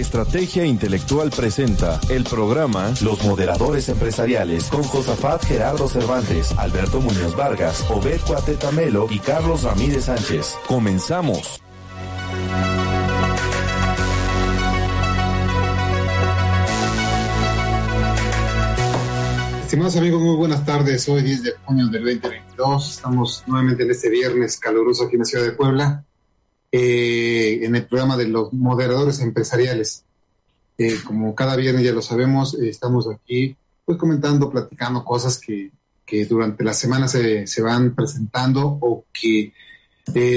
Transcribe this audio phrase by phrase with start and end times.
[0.00, 7.84] Estrategia Intelectual presenta el programa Los Moderadores Empresariales con Josafat Gerardo Cervantes, Alberto Muñoz Vargas,
[7.90, 10.56] Obed Cuatetamelo y Carlos Ramírez Sánchez.
[10.66, 11.60] Comenzamos.
[19.62, 21.08] Estimados amigos, muy buenas tardes.
[21.10, 22.90] Hoy 10 de junio del 2022.
[22.90, 26.04] Estamos nuevamente en este viernes caluroso aquí en la ciudad de Puebla,
[26.72, 30.04] eh, en el programa de los moderadores empresariales.
[30.78, 35.70] Eh, como cada viernes ya lo sabemos, eh, estamos aquí pues comentando, platicando cosas que,
[36.06, 39.52] que durante la semana se, se, van presentando o que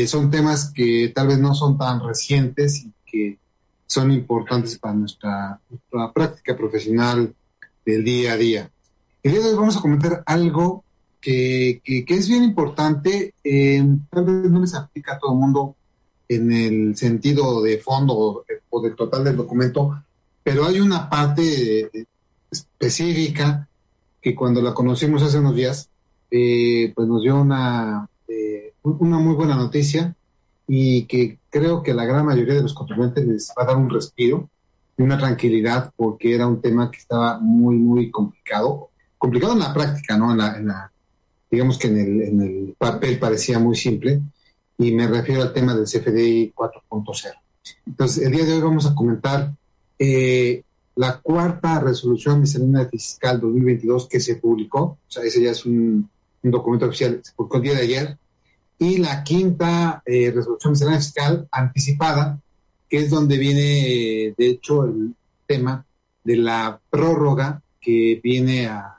[0.08, 3.38] son temas que tal vez no son tan recientes y que
[3.86, 7.34] son importantes para nuestra, nuestra práctica profesional
[7.86, 8.72] del día a día.
[9.22, 10.84] El día de hoy vamos a comentar algo
[11.22, 15.76] que, que, es bien importante, eh, tal vez no les aplica a todo el mundo
[16.28, 20.04] en el sentido de fondo o, de total del documento,
[20.44, 21.90] pero hay una parte
[22.52, 23.68] específica
[24.22, 25.90] que cuando la conocimos hace unos días,
[26.32, 30.16] eh, pues nos dio una, eh, una muy buena noticia
[30.68, 33.90] y que creo que la gran mayoría de los contribuyentes les va a dar un
[33.90, 34.50] respiro
[34.98, 38.90] y una tranquilidad porque era un tema que estaba muy, muy complicado
[39.24, 40.34] complicado en la práctica, ¿no?
[40.34, 40.92] En la,
[41.50, 44.20] digamos que en el, en el, papel parecía muy simple,
[44.84, 47.32] y me refiero al tema del CFDI 4.0.
[47.86, 49.54] Entonces, el día de hoy vamos a comentar
[49.98, 50.64] eh,
[50.96, 56.10] la cuarta resolución miscelánea fiscal 2022 que se publicó, o sea, ese ya es un,
[56.42, 58.18] documento oficial, se publicó el día de ayer,
[58.78, 62.40] y la quinta eh, resolución miscelánea fiscal anticipada,
[62.90, 65.16] que es donde viene, de hecho, el
[65.48, 65.86] tema
[66.24, 68.94] de la prórroga que viene a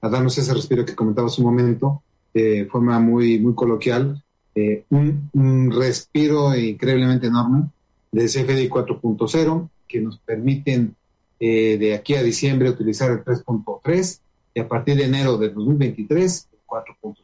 [0.00, 4.22] a darnos ese respiro que comentaba hace un momento, de forma muy, muy coloquial,
[4.56, 7.68] eh, un, respiro increíblemente enorme
[8.10, 10.96] de CFDI 4.0 que nos permiten
[11.38, 14.20] eh, de aquí a diciembre utilizar el 3.3
[14.54, 17.16] y a partir de enero del 2023 el 4.0.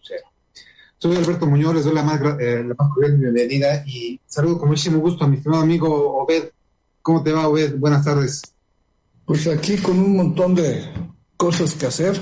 [0.99, 4.69] Soy Alberto Muñoz, les doy la más, eh, la más cordial bienvenida y saludo con
[4.69, 6.51] muchísimo gusto a mi estimado amigo Obed.
[7.01, 7.77] ¿Cómo te va, Obed?
[7.77, 8.43] Buenas tardes.
[9.25, 10.85] Pues aquí con un montón de
[11.37, 12.21] cosas que hacer,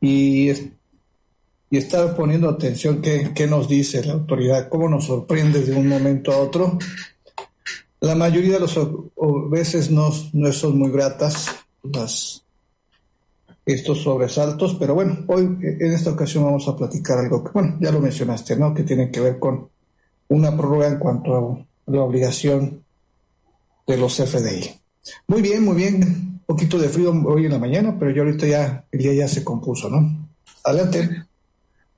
[0.00, 0.50] y,
[1.70, 5.88] y estar poniendo atención qué, qué nos dice la autoridad, cómo nos sorprende de un
[5.88, 6.78] momento a otro.
[8.00, 8.74] La mayoría de las
[9.50, 11.48] veces no, no son muy gratas
[13.66, 17.92] estos sobresaltos, pero bueno, hoy en esta ocasión vamos a platicar algo que, bueno, ya
[17.92, 18.72] lo mencionaste, ¿no?
[18.72, 19.68] Que tiene que ver con
[20.28, 22.82] una prórroga en cuanto a la obligación
[23.86, 24.74] de los FDI.
[25.26, 28.84] Muy bien, muy bien poquito de frío hoy en la mañana, pero ya ahorita ya
[28.90, 30.28] el día ya se compuso, ¿no?
[30.64, 31.24] Adelante.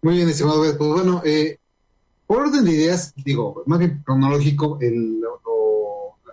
[0.03, 0.61] Muy bien, estimado.
[0.61, 1.59] Pues bueno, eh,
[2.27, 5.21] por orden de ideas, digo, más bien cronológico, el,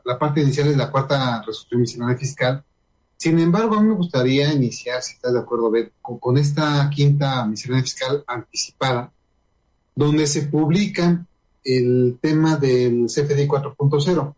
[0.06, 2.64] la parte inicial es la cuarta resolución misional fiscal.
[3.18, 7.82] Sin embargo, a mí me gustaría iniciar, si estás de acuerdo, con, esta quinta misión
[7.82, 9.12] fiscal anticipada,
[9.96, 11.26] donde se publica
[11.64, 14.36] el tema del CFDI 4.0.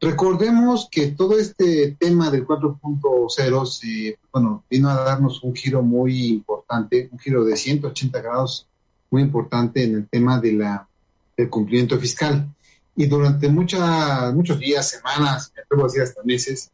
[0.00, 7.10] Recordemos que todo este tema del 4.0 bueno, vino a darnos un giro muy importante,
[7.12, 8.66] un giro de 180 grados
[9.10, 10.88] muy importante en el tema de la,
[11.36, 12.48] del cumplimiento fiscal.
[12.96, 16.70] Y durante muchas, muchos días, semanas, me atrevo a decir hasta meses,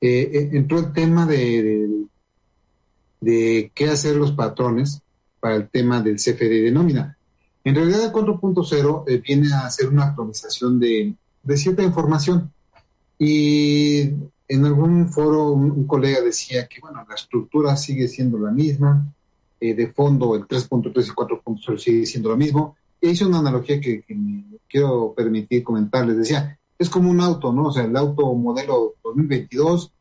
[0.00, 2.06] eh, eh, entró el tema de,
[3.20, 5.02] de, qué hacer los patrones
[5.40, 7.16] para el tema del CFD de nómina.
[7.64, 12.52] En realidad el 4.0 eh, viene a hacer una actualización de, de cierta información
[13.22, 14.00] y
[14.48, 19.12] en algún foro un, colega decía que, bueno, la estructura sigue siendo la misma,
[19.60, 22.76] eh, de fondo el 3.3 y 4.0 sigue siendo lo mismo.
[22.98, 26.16] E hice una analogía que, me quiero permitir comentarles.
[26.16, 27.66] Decía, es como un auto, ¿no?
[27.66, 29.92] O sea, el auto modelo 2022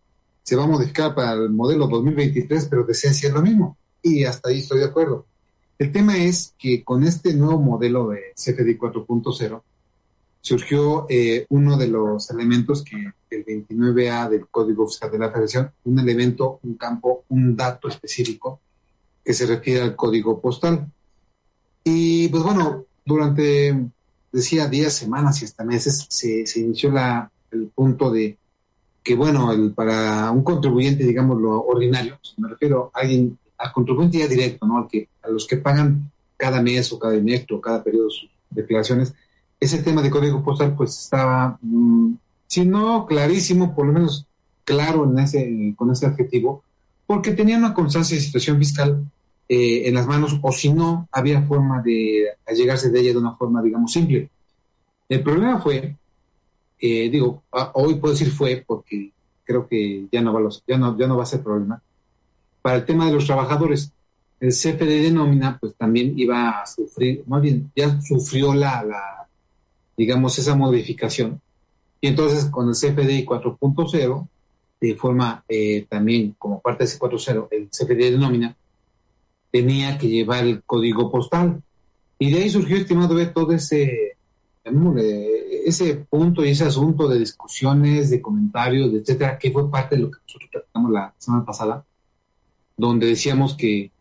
[0.42, 3.76] se va a modificar para el modelo 2023, pero de esencia es lo mismo.
[4.02, 5.26] Y hasta ahí estoy de acuerdo.
[5.78, 9.62] El tema es que con este nuevo modelo de CFD 4.0,
[10.42, 15.72] surgió eh, uno de los elementos que el 29A del Código Fiscal de la Federación,
[15.84, 18.60] un elemento, un campo, un dato específico
[19.24, 20.88] que se refiere al código postal.
[21.84, 23.76] Y pues bueno, durante,
[24.32, 28.38] decía, días, semanas y hasta meses se, se inició la, el punto de
[29.04, 34.20] que, bueno, el, para un contribuyente, digamos, lo ordinario, me refiero a alguien, al contribuyente
[34.20, 34.78] ya directo, ¿no?
[34.78, 38.30] Al que, a los que pagan cada mes o cada mes o cada periodo sus
[38.50, 39.14] declaraciones,
[39.60, 42.14] ese tema de código postal pues estaba, mm,
[42.48, 44.26] si no clarísimo, por lo menos
[44.64, 45.12] claro
[45.76, 46.64] con ese adjetivo,
[47.06, 49.04] porque tenía una constancia de situación fiscal
[49.48, 53.36] eh, en las manos o si no, había forma de allegarse de ella de una
[53.36, 54.30] forma, digamos, simple.
[55.10, 55.96] El problema fue
[56.80, 59.12] eh, digo, hoy puedo decir fue porque
[59.44, 61.82] creo que ya no, va los, ya, no, ya no va a ser problema.
[62.62, 63.92] Para el tema de los trabajadores,
[64.40, 69.19] el CFD de nómina, pues también iba a sufrir, más bien, ya sufrió la
[70.00, 71.42] digamos, esa modificación.
[72.00, 74.28] Y entonces con el CFDI 4.0,
[74.80, 78.56] de forma eh, también como parte de ese 4.0, el CFDI de nómina,
[79.52, 81.62] tenía que llevar el código postal.
[82.18, 84.16] Y de ahí surgió, estimado, ver todo ese,
[85.66, 90.12] ese punto y ese asunto de discusiones, de comentarios, etcétera, que fue parte de lo
[90.12, 91.84] que nosotros tratamos la semana pasada,
[92.78, 93.92] donde decíamos que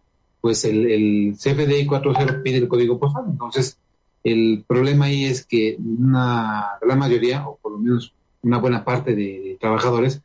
[0.40, 3.24] pues el, el CFDI 4.0 pide el código postal.
[3.28, 3.76] Entonces,
[4.24, 8.12] el problema ahí es que una gran mayoría, o por lo menos
[8.42, 10.20] una buena parte de, trabajadores,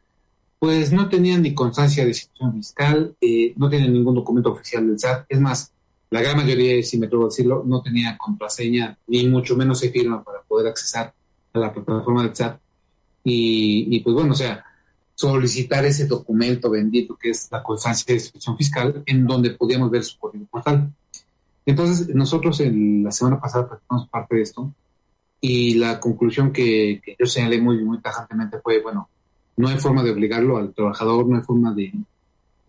[0.60, 5.00] pues no tenían ni constancia de situación fiscal, eh, no tenían ningún documento oficial del
[5.00, 5.26] SAT.
[5.28, 5.74] Es más,
[6.10, 9.90] la gran mayoría, si me atrevo a decirlo, no tenía contraseña, ni mucho menos se
[9.90, 11.14] firma para poder accesar
[11.54, 12.60] a la plataforma del SAT.
[13.26, 14.64] Y, y pues bueno, o sea,
[15.16, 20.04] solicitar ese documento bendito que es la constancia de situación fiscal, en donde podíamos ver
[20.04, 20.92] su código postal.
[21.66, 24.74] Entonces, nosotros en la semana pasada platicamos parte de esto
[25.40, 29.10] y la conclusión que, yo señalé muy, muy tajantemente fue, bueno,
[29.58, 31.94] no hay forma de obligarlo al trabajador, no hay forma de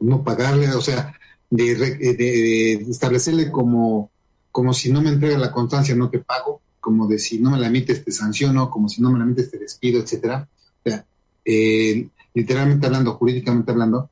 [0.01, 1.15] no pagarle, o sea,
[1.51, 4.11] de, establecerle como,
[4.51, 7.59] como si no me entrega la constancia no te pago, como de si no me
[7.59, 10.47] la emites te sanciono, como si no me la emites te despido, etcétera.
[10.85, 11.05] O sea,
[11.45, 14.11] eh, literalmente hablando, jurídicamente hablando,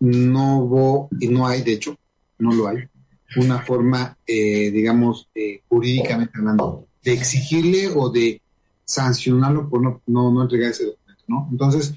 [0.00, 1.96] no hubo, y no hay, de hecho,
[2.38, 2.88] no lo hay,
[3.36, 8.40] una forma, eh, digamos, eh, jurídicamente hablando, de exigirle o de
[8.84, 11.48] sancionarlo por no, no, entregar ese documento, ¿no?
[11.50, 11.94] Entonces,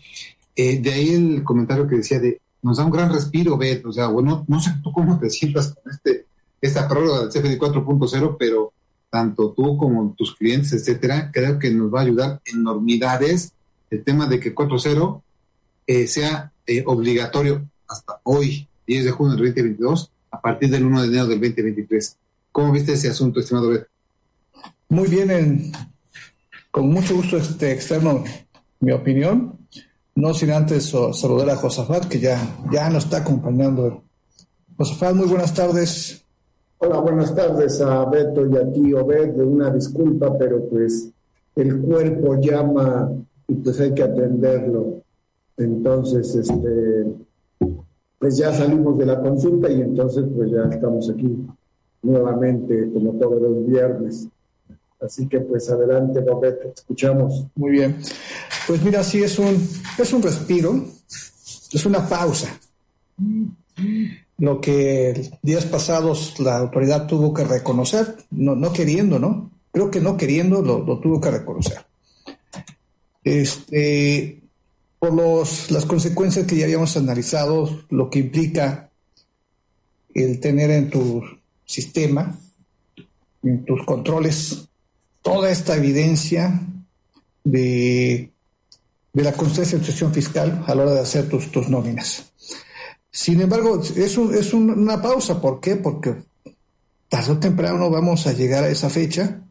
[0.56, 3.94] eh, de ahí el comentario que decía de, nos da un gran respiro, Bet, o
[3.94, 6.26] sea, bueno, no sé tú cómo te sientas con este,
[6.60, 8.74] esta prórroga del CFD 4.0, pero
[9.10, 13.54] tanto tú como tus clientes, etcétera, creo que nos va a ayudar enormidades
[13.90, 15.22] el tema de que 4.0
[16.08, 16.52] sea
[16.86, 21.40] obligatorio hasta hoy, 10 de junio del 2022, a partir del 1 de enero del
[21.40, 22.18] 2023.
[22.52, 23.88] ¿Cómo viste ese asunto, estimado Beto?
[24.90, 25.72] Muy bien,
[26.72, 28.24] con mucho gusto este externo
[28.80, 29.58] mi opinión,
[30.16, 32.40] no sin antes saludar a Josafat, que ya,
[32.72, 34.04] ya nos está acompañando.
[34.78, 36.24] Josafat, muy buenas tardes.
[36.80, 39.36] Hola, buenas tardes a Beto y a ti, Obed.
[39.40, 41.10] Una disculpa, pero pues
[41.56, 43.12] el cuerpo llama
[43.48, 45.02] y pues hay que atenderlo.
[45.58, 47.06] Entonces, este,
[48.20, 51.38] pues ya salimos de la consulta y entonces pues ya estamos aquí
[52.02, 54.28] nuevamente como todos los viernes.
[55.00, 57.46] Así que pues adelante, Roberto, escuchamos.
[57.56, 57.98] Muy bien.
[58.68, 59.56] Pues mira, sí es un,
[59.98, 60.86] es un respiro,
[61.72, 62.60] es una pausa.
[64.40, 69.52] Lo que días pasados la autoridad tuvo que reconocer, no, no queriendo, ¿no?
[69.72, 71.86] Creo que no queriendo lo tuvo que reconocer.
[73.24, 74.42] Este,
[75.00, 78.90] por los, las consecuencias que ya habíamos analizado, lo que implica
[80.14, 81.24] el tener en tu
[81.66, 82.36] sistema,
[83.44, 84.68] en tus controles,
[85.22, 86.60] toda esta evidencia
[87.44, 88.32] de,
[89.14, 92.32] de la constancia de situación fiscal a la hora de hacer tus, tus nóminas.
[93.12, 95.40] Sin embargo, es, es una pausa.
[95.42, 95.76] ¿Por qué?
[95.76, 96.16] Porque
[97.10, 99.42] tarde o temprano vamos a llegar a esa fecha.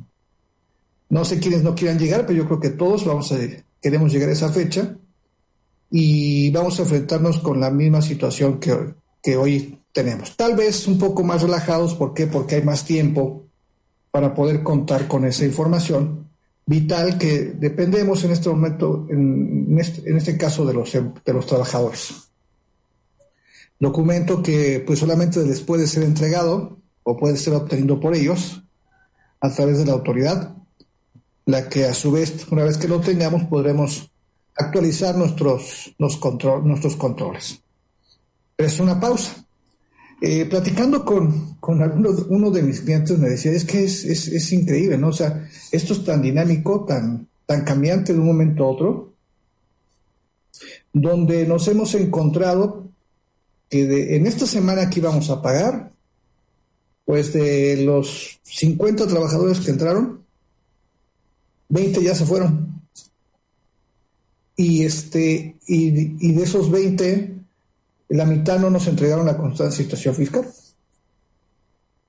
[1.08, 3.38] No sé quiénes no quieran llegar, pero yo creo que todos vamos a,
[3.81, 4.97] queremos llegar a esa fecha
[5.90, 10.37] y vamos a enfrentarnos con la misma situación que, que hoy tenemos.
[10.37, 12.26] Tal vez un poco más relajados, ¿por qué?
[12.26, 13.45] Porque hay más tiempo
[14.11, 16.28] para poder contar con esa información
[16.66, 21.47] vital que dependemos en este momento, en este, en este caso de los, de los
[21.47, 22.28] trabajadores.
[23.78, 28.62] Documento que pues solamente les puede ser entregado o puede ser obtenido por ellos
[29.40, 30.57] a través de la autoridad,
[31.45, 34.11] la que a su vez, una vez que lo tengamos, podremos
[34.56, 37.60] actualizar nuestros, los control, nuestros controles.
[38.56, 39.44] es una pausa.
[40.22, 41.78] Eh, platicando con, con
[42.30, 45.08] uno de mis clientes me decía, es que es, es, es, increíble, ¿no?
[45.08, 49.12] O sea, esto es tan dinámico, tan, tan cambiante de un momento a otro,
[50.90, 52.88] donde nos hemos encontrado
[53.68, 55.92] que en esta semana que íbamos a pagar,
[57.04, 60.25] pues de los 50 trabajadores que entraron,
[61.68, 62.65] 20 ya se fueron
[64.56, 67.34] y, este, y, de esos 20,
[68.08, 70.48] la mitad no nos entregaron la constante situación fiscal.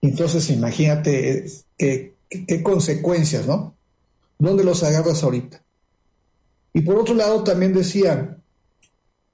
[0.02, 1.46] Entonces, imagínate
[1.78, 3.76] qué, qué, consecuencias, ¿no?
[4.40, 5.62] ¿Dónde los agarras ahorita?
[6.74, 8.38] Y por otro lado, también decía,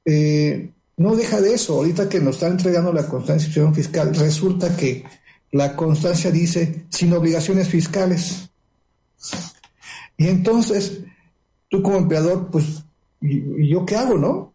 [0.06, 4.76] eh, no deja de eso, ahorita que nos están entregando la constancia situación fiscal, resulta
[4.76, 5.04] que
[5.52, 8.50] la constancia dice sin obligaciones fiscales.
[10.18, 11.02] Y entonces,
[11.70, 12.84] tú como empleador, pues,
[13.24, 14.54] ¿y, yo qué hago, no?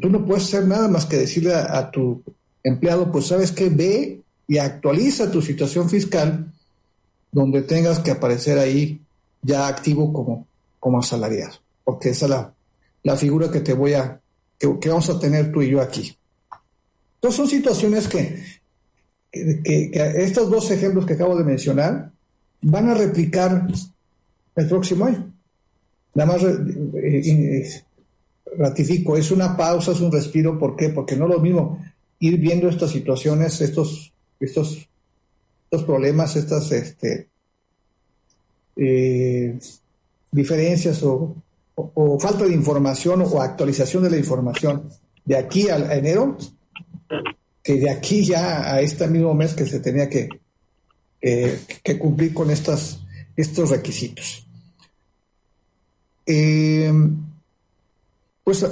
[0.00, 2.22] Tú no puedes hacer nada más que decirle a, tu
[2.62, 3.68] empleado, pues, ¿sabes qué?
[3.68, 6.50] Ve y actualiza tu situación fiscal
[7.30, 9.00] donde tengas que aparecer ahí
[9.42, 10.46] ya activo como,
[10.80, 12.54] como asalariado, porque esa es la,
[13.02, 14.20] la figura que te voy a,
[14.58, 16.16] que, que, vamos a tener tú y yo aquí.
[17.16, 18.42] Entonces son situaciones que,
[19.30, 22.10] que, estos dos ejemplos que acabo de mencionar
[22.62, 23.66] van a replicar
[24.56, 25.30] el próximo año.
[26.14, 26.42] Nada más
[27.04, 27.82] eh, eh,
[28.56, 30.58] ratifico, es una pausa, es un respiro.
[30.58, 30.88] ¿Por qué?
[30.88, 31.78] Porque no es lo mismo
[32.18, 34.88] ir viendo estas situaciones, estos, estos,
[35.64, 37.28] estos problemas, estas este,
[38.76, 39.58] eh,
[40.30, 41.36] diferencias o,
[41.74, 44.88] o, falta de información o actualización de la información
[45.24, 46.38] de aquí a enero
[47.62, 50.28] que de aquí ya a este mismo mes que se tenía que,
[51.20, 53.00] que cumplir con estas,
[53.36, 54.43] estos requisitos.
[56.26, 56.92] Eh,
[58.42, 58.62] pues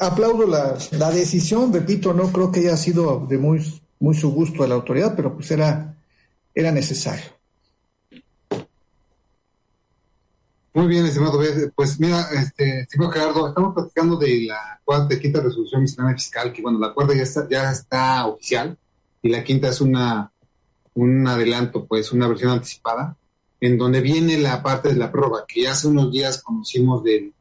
[0.00, 3.62] aplaudo la, la, decisión, repito, no creo que haya sido de muy,
[4.00, 5.94] muy su gusto a la autoridad, pero pues era,
[6.54, 7.26] era necesario.
[10.72, 11.40] Muy bien, estimado
[11.74, 16.78] Pues mira, este, estimado Gerardo, estamos platicando de la cuarta quinta resolución fiscal, que bueno,
[16.78, 18.78] la cuarta ya está, ya está oficial
[19.20, 20.30] y la quinta es una
[20.98, 23.16] un adelanto, pues una versión anticipada,
[23.60, 27.32] en donde viene la parte de la prueba, que hace unos días conocimos del,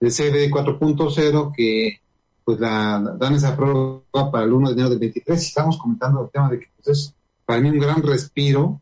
[0.00, 2.00] del CD 4.0, que
[2.44, 6.22] pues la, dan esa prueba para el 1 de enero del 23, y estamos comentando
[6.22, 7.14] el tema de que pues, es
[7.46, 8.80] para mí un gran respiro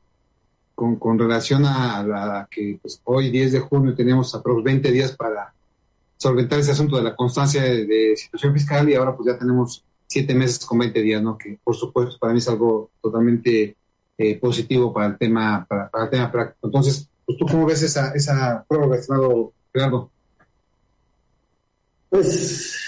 [0.74, 5.16] con, con relación a, la que pues, hoy 10 de junio tenemos aproximadamente 20 días
[5.16, 5.52] para
[6.16, 10.34] solventar ese asunto de la constancia de, situación fiscal y ahora pues ya tenemos 7
[10.34, 11.36] meses con 20 días, ¿no?
[11.36, 13.76] Que por supuesto para mí es algo totalmente
[14.22, 16.66] eh, positivo para el tema para, el tema práctico.
[16.68, 20.10] Entonces, pues, ¿tú cómo ves esa, esa prórroga, estimado Gerardo?
[22.08, 22.78] Pues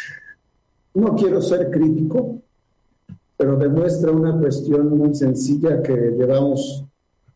[0.94, 2.40] no quiero ser crítico,
[3.36, 6.84] pero demuestra una cuestión muy sencilla que llevamos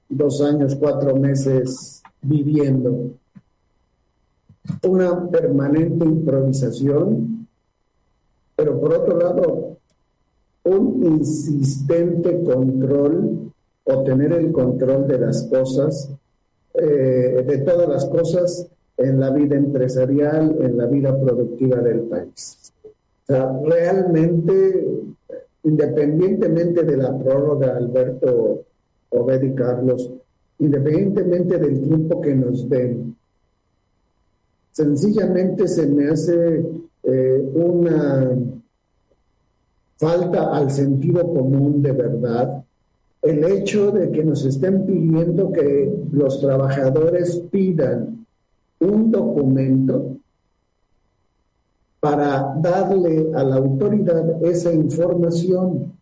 [0.09, 3.13] dos años, cuatro meses viviendo.
[4.83, 7.49] Una permanente improvisación,
[8.55, 9.79] pero por otro lado,
[10.65, 13.53] un insistente control
[13.91, 16.11] o tener el control de las cosas,
[16.75, 18.69] eh, de todas las cosas
[18.99, 22.73] en la vida empresarial, en la vida productiva del país.
[22.85, 24.87] O sea, realmente,
[25.63, 28.65] independientemente de la prórroga, Alberto
[29.11, 30.11] Obed y Carlos,
[30.59, 33.17] independientemente del tiempo que nos den.
[34.73, 36.63] Sencillamente se me hace
[37.05, 38.37] eh, una
[39.97, 42.65] falta al sentido común de verdad
[43.23, 48.27] el hecho de que nos estén pidiendo que los trabajadores pidan
[48.81, 50.17] un documento
[52.01, 55.93] para darle a la autoridad esa información.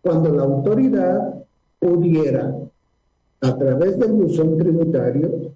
[0.00, 1.44] Cuando la autoridad
[1.78, 2.56] pudiera,
[3.40, 5.52] a través del buzón tributario,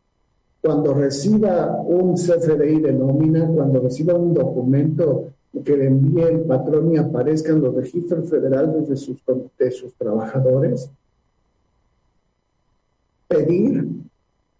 [0.60, 5.32] cuando reciba un CFDI de nómina, cuando reciba un documento
[5.64, 9.18] que le envíe el patrón y aparezcan los registros federales de sus,
[9.58, 10.90] de sus trabajadores,
[13.28, 13.88] pedir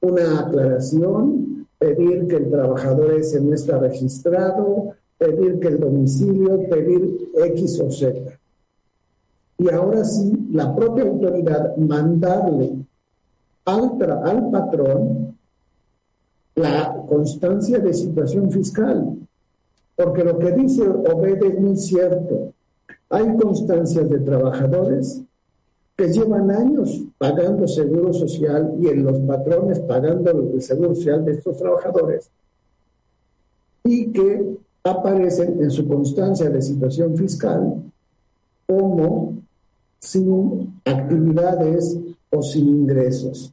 [0.01, 7.31] una aclaración, pedir que el trabajador ese no está registrado, pedir que el domicilio, pedir
[7.35, 8.39] X o Z
[9.59, 12.77] y ahora sí la propia autoridad mandarle
[13.65, 15.37] al, al patrón
[16.55, 19.17] la constancia de situación fiscal.
[19.97, 22.53] Porque lo que dice Obed es muy cierto.
[23.09, 25.23] Hay constancias de trabajadores
[25.97, 31.33] que llevan años pagando seguro social y en los patrones pagando el seguro social de
[31.33, 32.31] estos trabajadores
[33.85, 37.83] y que aparecen en su constancia de situación fiscal
[38.67, 39.39] como
[39.99, 41.99] sin actividades
[42.31, 43.53] o sin ingresos.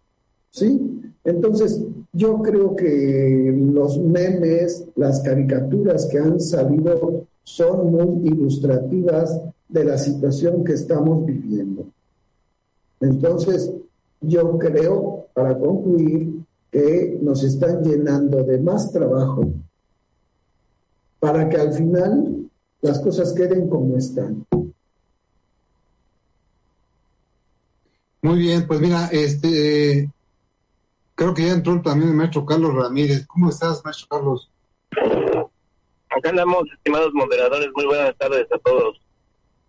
[0.50, 1.03] ¿Sí?
[1.24, 9.86] Entonces, yo creo que los memes, las caricaturas que han salido son muy ilustrativas de
[9.86, 11.86] la situación que estamos viviendo.
[13.00, 13.72] Entonces,
[14.22, 19.52] yo creo, para concluir, que nos están llenando de más trabajo
[21.20, 22.50] para que al final
[22.82, 24.46] las cosas queden como están.
[28.22, 30.10] Muy bien, pues mira, este,
[31.16, 33.26] creo que ya entró también el maestro Carlos Ramírez.
[33.28, 34.50] ¿Cómo estás, maestro Carlos?
[36.10, 37.70] Acá andamos, estimados moderadores.
[37.76, 39.00] Muy buenas tardes a todos.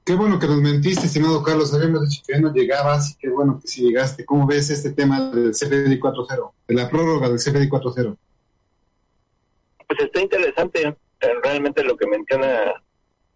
[0.04, 1.72] Qué bueno que nos mentiste, estimado Carlos.
[1.72, 3.16] Habíamos dicho que ya no llegabas.
[3.18, 4.24] Qué bueno que sí llegaste.
[4.26, 8.16] ¿Cómo ves este tema del CFDI 4.0, de la prórroga del CFDI 4.0?
[9.86, 12.74] pues está interesante eh, realmente lo que menciona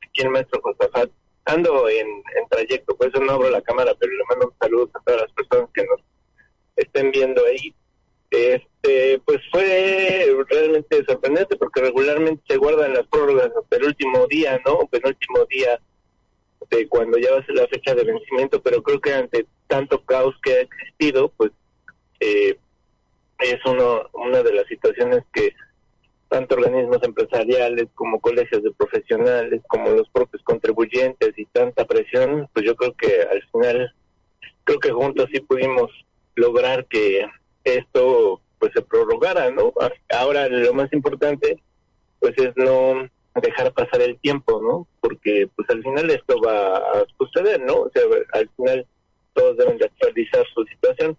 [0.03, 1.11] aquí el maestro Josafat.
[1.45, 4.91] Ando en, en trayecto, por eso no abro la cámara, pero le mando un saludo
[4.93, 6.00] a todas las personas que nos
[6.77, 7.75] estén viendo ahí.
[8.31, 14.61] Este, pues fue realmente sorprendente porque regularmente se guardan las prórrogas hasta el último día,
[14.67, 14.87] ¿no?
[14.87, 15.81] Penúltimo día
[16.71, 20.05] de cuando ya va a ser la fecha de vencimiento, pero creo que ante tanto
[20.05, 21.53] caos que ha existido, pues
[22.21, 22.59] eh,
[23.39, 25.55] es uno, una de las situaciones que
[26.29, 32.67] tanto organismos empresariales como colegios de profesionales, como los propios contribuyentes y tanta presión, pues
[32.67, 33.95] yo creo que al final,
[34.65, 35.91] creo que juntos sí pudimos
[36.35, 37.27] lograr que
[37.77, 39.73] esto pues se prorrogara, ¿no?
[40.11, 41.61] Ahora lo más importante
[42.21, 43.09] pues es no
[43.41, 44.87] dejar pasar el tiempo, ¿no?
[45.01, 47.75] Porque pues al final esto va a suceder, ¿no?
[47.83, 48.87] O sea, al final
[49.33, 51.17] todos deben de actualizar su situación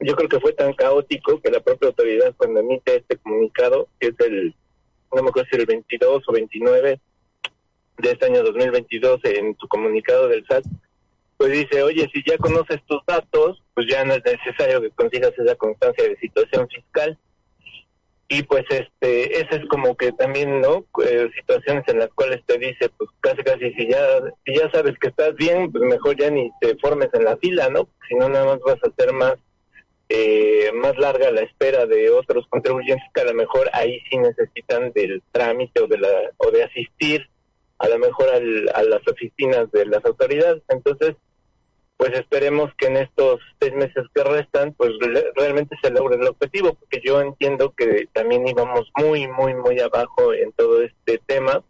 [0.00, 4.08] yo creo que fue tan caótico que la propia autoridad cuando emite este comunicado, que
[4.08, 4.54] es el,
[5.14, 7.00] no me acuerdo si el 22 o 29
[7.98, 10.64] de este año 2022, en su comunicado del SAT,
[11.40, 15.32] pues dice, oye, si ya conoces tus datos, pues ya no es necesario que consigas
[15.38, 17.18] esa constancia de situación fiscal.
[18.28, 20.84] Y pues este, esa es como que también, ¿no?
[21.02, 24.98] Eh, situaciones en las cuales te dice, pues casi casi si ya, si ya sabes
[24.98, 27.88] que estás bien, pues mejor ya ni te formes en la fila, ¿no?
[28.06, 29.36] Si no, nada más vas a hacer más
[30.10, 34.92] eh, más larga la espera de otros contribuyentes que a lo mejor ahí sí necesitan
[34.92, 37.30] del trámite o de la o de asistir
[37.78, 41.14] a lo mejor a las oficinas de las autoridades entonces
[42.00, 44.92] pues esperemos que en estos seis meses que restan pues
[45.36, 50.32] realmente se logre el objetivo porque yo entiendo que también íbamos muy muy muy abajo
[50.32, 51.62] en todo este tema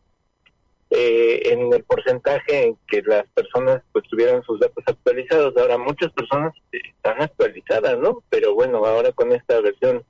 [0.91, 5.57] eh, en el porcentaje en que las personas pues tuvieran sus datos actualizados.
[5.57, 8.23] Ahora muchas personas están actualizadas, ¿no?
[8.29, 10.05] Pero bueno, ahora con esta versión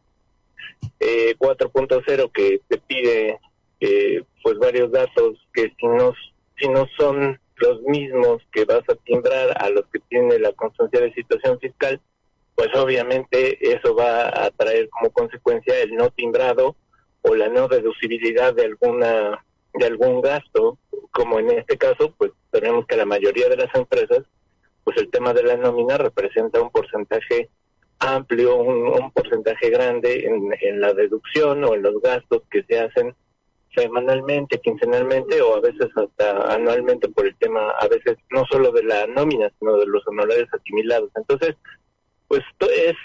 [1.01, 3.39] eh, 4.0 que te pide
[3.81, 6.13] eh, pues varios datos que si no,
[6.59, 11.01] si no son los mismos que vas a timbrar a los que tiene la constancia
[11.01, 12.01] de situación fiscal,
[12.55, 16.77] pues obviamente eso va a traer como consecuencia el no timbrado
[17.23, 19.45] o la no deducibilidad de alguna
[19.75, 20.79] de algún gasto,
[21.13, 24.25] como en este caso, pues tenemos que la mayoría de las empresas,
[24.85, 27.49] pues el tema de la nómina representa un porcentaje
[28.01, 33.15] amplio, un, porcentaje grande en, en, la deducción o en los gastos que se hacen
[33.75, 38.83] semanalmente, quincenalmente o a veces hasta anualmente por el tema, a veces no solo de
[38.83, 41.11] la nómina, sino de los honorarios asimilados.
[41.15, 41.57] Entonces,
[42.29, 42.97] pues es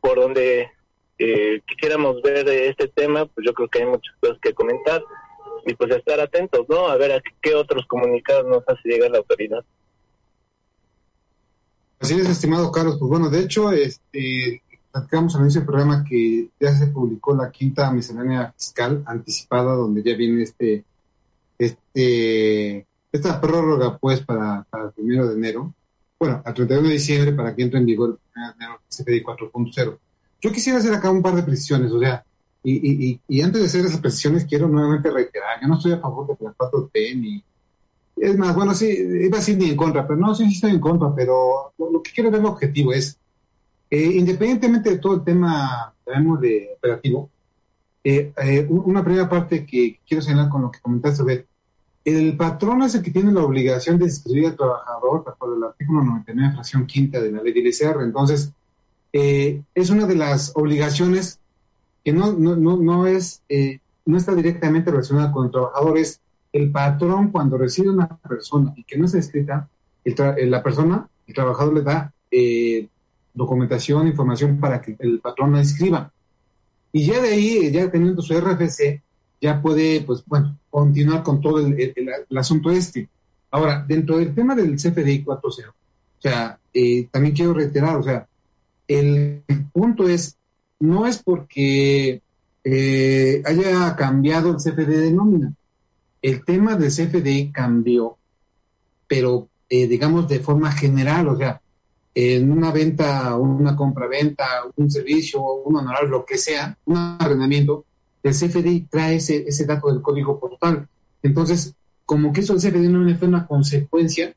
[0.00, 0.70] por donde
[1.18, 5.02] eh, quisiéramos ver este tema, pues yo creo que hay muchas cosas que comentar
[5.66, 6.88] y pues estar atentos, ¿no?
[6.88, 9.64] A ver a qué otros comunicados nos hace llegar la autoridad.
[12.00, 12.96] Así es, estimado Carlos.
[12.98, 14.62] Pues bueno, de hecho, este,
[14.98, 20.02] platicamos al inicio del programa que ya se publicó la quinta miscelánea fiscal anticipada, donde
[20.02, 20.84] ya viene este,
[21.56, 25.72] este, esta prórroga, pues, para, para el primero de enero.
[26.18, 29.22] Bueno, al 31 de diciembre, para que entre en vigor el primero de enero, CPDI
[29.22, 29.98] 4.0.
[30.40, 32.24] Yo quisiera hacer acá un par de precisiones, o sea,
[32.62, 36.00] y, y, y, antes de hacer esas precisiones, quiero nuevamente reiterar, yo no estoy a
[36.00, 37.42] favor de la 4T ni...
[38.16, 40.72] Es más, bueno, sí, iba a decir ni en contra, pero no, sí, sí estoy
[40.72, 43.16] en contra, pero lo, que quiero ver el objetivo es,
[43.90, 47.30] eh, independientemente de todo el tema, digamos, de operativo,
[48.04, 51.46] eh, eh, una primera parte que quiero señalar con lo que comentaste, ver,
[52.04, 56.02] el patrón es el que tiene la obligación de inscribir al trabajador bajo el artículo
[56.04, 58.02] 99, fracción quinta de la ley del ICR.
[58.02, 58.52] Entonces,
[59.12, 61.40] es una de las obligaciones
[62.04, 66.20] que no, no, no, no es, eh, no está directamente relacionada con el trabajador, es
[66.52, 69.68] el patrón cuando recibe una persona y que no está escrita,
[70.04, 72.88] eh, la persona, el trabajador le da eh,
[73.38, 76.12] documentación, información para que el patrón la inscriba.
[76.92, 79.02] Y ya de ahí, ya teniendo su RFC,
[79.40, 81.94] ya puede, pues bueno, continuar con todo el,
[82.36, 83.08] asunto este.
[83.50, 85.74] Ahora, dentro del tema del CFDI 4.0, o
[86.20, 86.58] sea,
[87.10, 88.26] también quiero reiterar, o sea,
[88.86, 90.36] el punto es
[90.80, 92.22] no es porque
[92.64, 95.52] eh, haya cambiado el CFD de nómina.
[96.22, 98.16] El tema del CFD cambió,
[99.06, 101.60] pero eh, digamos de forma general, o sea,
[102.20, 107.84] en una venta, una compra-venta, un servicio, un honorario, lo que sea, un arrendamiento,
[108.24, 110.88] el CFDI trae ese, ese dato del código postal.
[111.22, 114.34] Entonces, como que eso del CFD no fue una consecuencia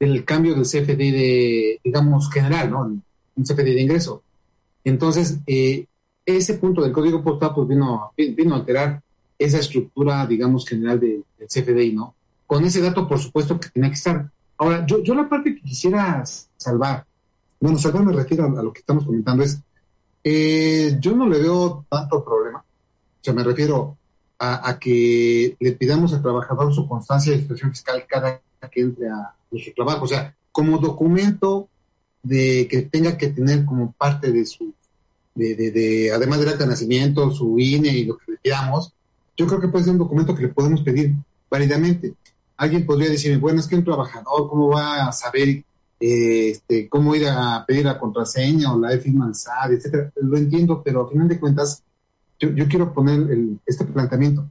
[0.00, 2.80] del cambio del CFD de, digamos, general, ¿no?
[3.36, 4.22] Un CFD de ingreso.
[4.82, 5.84] Entonces, eh,
[6.24, 9.02] ese punto del código postal pues vino, vino a alterar
[9.38, 12.14] esa estructura, digamos, general del CFDI, ¿no?
[12.46, 14.30] Con ese dato, por supuesto, que tenía que estar.
[14.56, 16.24] Ahora, yo, yo la parte que quisiera
[16.56, 17.04] salvar,
[17.60, 19.58] bueno, salvar me refiero a, lo que estamos comentando, es,
[20.24, 22.58] eh, yo no le veo tanto problema.
[22.58, 23.96] O sea, me refiero,
[24.38, 28.40] a, que le pidamos al trabajador su constancia de situación fiscal cada
[28.70, 30.04] que entre a, su trabajo.
[30.04, 31.68] O sea, como documento
[32.22, 34.72] de que tenga que tener como parte de su,
[35.34, 38.92] de, de, además del acta de nacimiento, su INE y lo que le pidamos,
[39.36, 41.14] yo creo que puede ser un documento que le podemos pedir
[41.50, 42.14] válidamente.
[42.56, 45.62] Alguien podría decir, bueno, es que un trabajador, ¿cómo va a saber
[46.00, 50.12] este, cómo ir a pedir la contraseña o la F SAT, etcétera?
[50.16, 51.82] Lo entiendo, pero al final de cuentas,
[52.38, 53.26] yo, quiero poner
[53.66, 54.48] este planteamiento.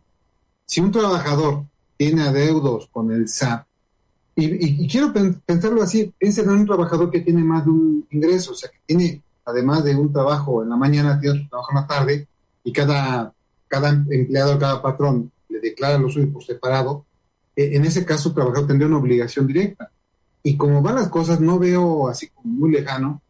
[0.65, 1.63] Si un trabajador
[1.95, 3.65] tiene adeudos con el SAT,
[4.39, 5.11] y, quiero
[5.45, 8.77] pensarlo así, piensa en un trabajador que tiene más de un ingreso, o sea, que
[8.85, 12.27] tiene, además de un trabajo en la mañana, tiene otro trabajo en la tarde,
[12.63, 13.33] y cada,
[13.67, 17.05] cada empleado, cada patrón le declara lo suyo por separado,
[17.55, 19.89] e, en ese caso el trabajador tendría una obligación directa.
[20.47, 23.21] Y como van las cosas, no veo así como muy lejano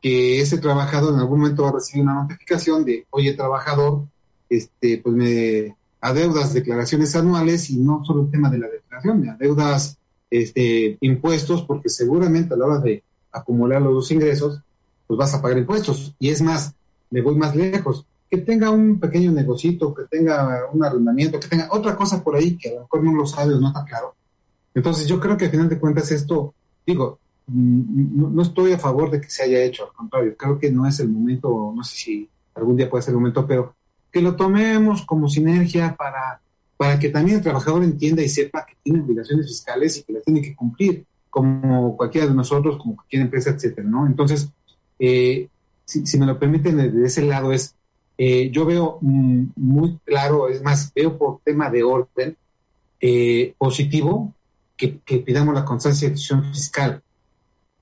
[0.00, 4.06] que ese trabajador en algún momento va a recibir una notificación de, oye, trabajador,
[4.48, 9.28] este, pues me adeudas declaraciones anuales y no solo el tema de la declaración, me
[9.28, 9.98] adeudas
[10.30, 14.58] este, impuestos porque seguramente a la hora de acumular los ingresos,
[15.06, 16.14] pues vas a pagar impuestos.
[16.18, 16.74] Y es más,
[17.10, 21.68] me voy más lejos, que tenga un pequeño negocito, que tenga un arrendamiento, que tenga
[21.70, 24.14] otra cosa por ahí que a lo mejor no lo sabe o no está claro.
[24.74, 26.54] Entonces yo creo que al final de cuentas esto,
[26.86, 30.86] digo, no, estoy a favor de que se haya hecho, al contrario, creo que no
[30.86, 33.74] es el momento, no sé si algún día puede ser el momento, pero
[34.10, 36.40] que lo tomemos como sinergia para,
[36.76, 40.24] para que también el trabajador entienda y sepa que tiene obligaciones fiscales y que las
[40.24, 44.06] tiene que cumplir, como cualquiera de nosotros, como cualquier empresa, etcétera, ¿no?
[44.06, 44.50] Entonces,
[44.98, 45.48] eh,
[45.84, 47.74] si, me lo permiten, de ese lado es,
[48.18, 52.36] eh, yo veo mm, muy claro, es más, veo por tema de orden
[53.00, 54.32] eh, positivo
[54.76, 57.02] que, que, pidamos la constancia de fiscal.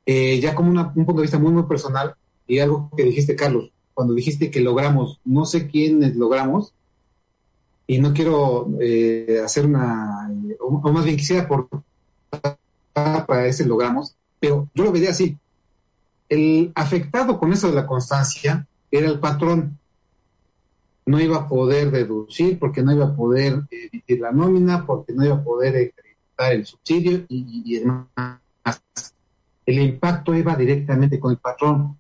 [0.06, 2.14] Eh, ya como un punto de vista muy, muy personal,
[2.46, 6.72] y algo que dijiste, Carlos, cuando dijiste que logramos, no sé quiénes logramos,
[7.86, 11.68] y no quiero eh, hacer una, o, más bien quisiera por
[12.92, 15.36] para ese logramos, pero yo lo vería así.
[16.28, 19.78] El afectado con eso de la constancia era el patrón.
[21.06, 25.24] No iba a poder deducir porque no iba a poder emitir la nómina, porque no
[25.24, 25.92] iba a poder
[26.48, 28.06] el subsidio y, y demás
[29.70, 31.96] el impacto iba directamente con el patrón.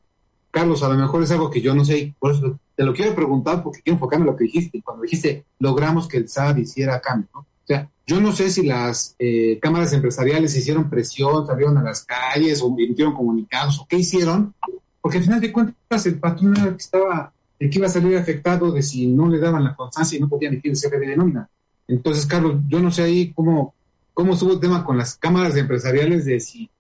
[0.50, 3.14] Carlos, a lo mejor es algo que yo no sé, por eso te lo quiero
[3.14, 4.82] preguntar porque quiero enfocarme en lo que dijiste.
[4.82, 7.40] Cuando dijiste, logramos que el SAT hiciera cambio, ¿no?
[7.40, 12.04] O sea, yo no sé si las eh, cámaras empresariales hicieron presión, salieron a las
[12.04, 14.52] calles o emitieron comunicados o qué hicieron,
[15.00, 17.90] porque al final de cuentas el patrón era el que estaba, el que iba a
[17.90, 21.06] salir afectado de si no le daban la constancia y no podían emitir el CFD
[21.06, 21.48] de nómina.
[21.86, 23.74] Entonces, Carlos, yo no sé ahí cómo,
[24.14, 26.70] cómo estuvo el tema con las cámaras empresariales de si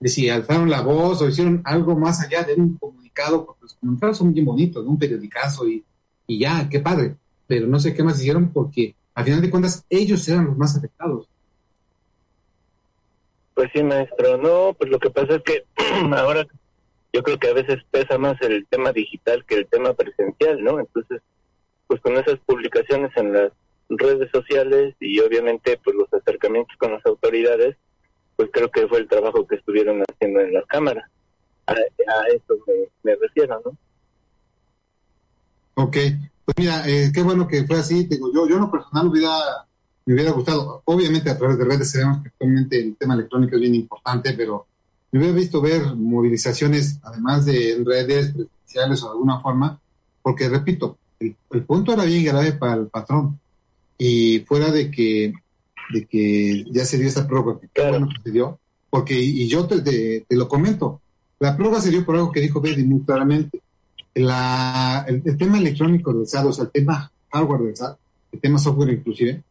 [0.00, 3.74] de si alzaron la voz o hicieron algo más allá de un comunicado, porque los
[3.74, 5.82] comunicados son bien bonitos, un periodicazo y,
[6.26, 9.84] y ya, qué padre, pero no sé qué más hicieron porque al final de cuentas
[9.88, 11.26] ellos eran los más afectados.
[13.54, 15.64] Pues sí, maestro, no, pues lo que pasa es que
[16.16, 16.46] ahora
[17.12, 20.80] yo creo que a veces pesa más el tema digital que el tema presencial, ¿no?
[20.80, 21.22] Entonces,
[21.86, 23.52] pues con esas publicaciones en las
[23.98, 27.76] redes sociales y obviamente pues los acercamientos con las autoridades,
[28.36, 31.08] pues creo que fue el trabajo que estuvieron haciendo en las cámaras.
[31.66, 31.74] A,
[32.34, 32.58] eso
[33.02, 33.76] me, refiero, ¿no?
[35.82, 35.96] Ok,
[36.44, 38.04] pues mira, eh, qué bueno que fue así.
[38.04, 39.38] Digo, yo, yo en lo personal hubiera,
[40.04, 43.60] me hubiera gustado, obviamente a través de redes sabemos que actualmente el tema electrónico es
[43.60, 44.66] bien importante, pero
[45.10, 49.80] me hubiera visto ver movilizaciones, además de redes presenciales o de alguna forma,
[50.22, 53.38] porque repito, el punto era bien grave para el patrón.
[53.98, 55.34] Y fuera de que
[55.90, 58.58] de que ya se dio esa prórroga, que bueno que se dio,
[58.90, 61.00] porque, y yo te, lo comento,
[61.40, 63.60] la prórroga se dio por algo que dijo Betty muy claramente.
[64.14, 67.98] La, el, tema electrónico del SAT, o sea, el tema hardware del SAT,
[68.32, 69.42] el tema software inclusive,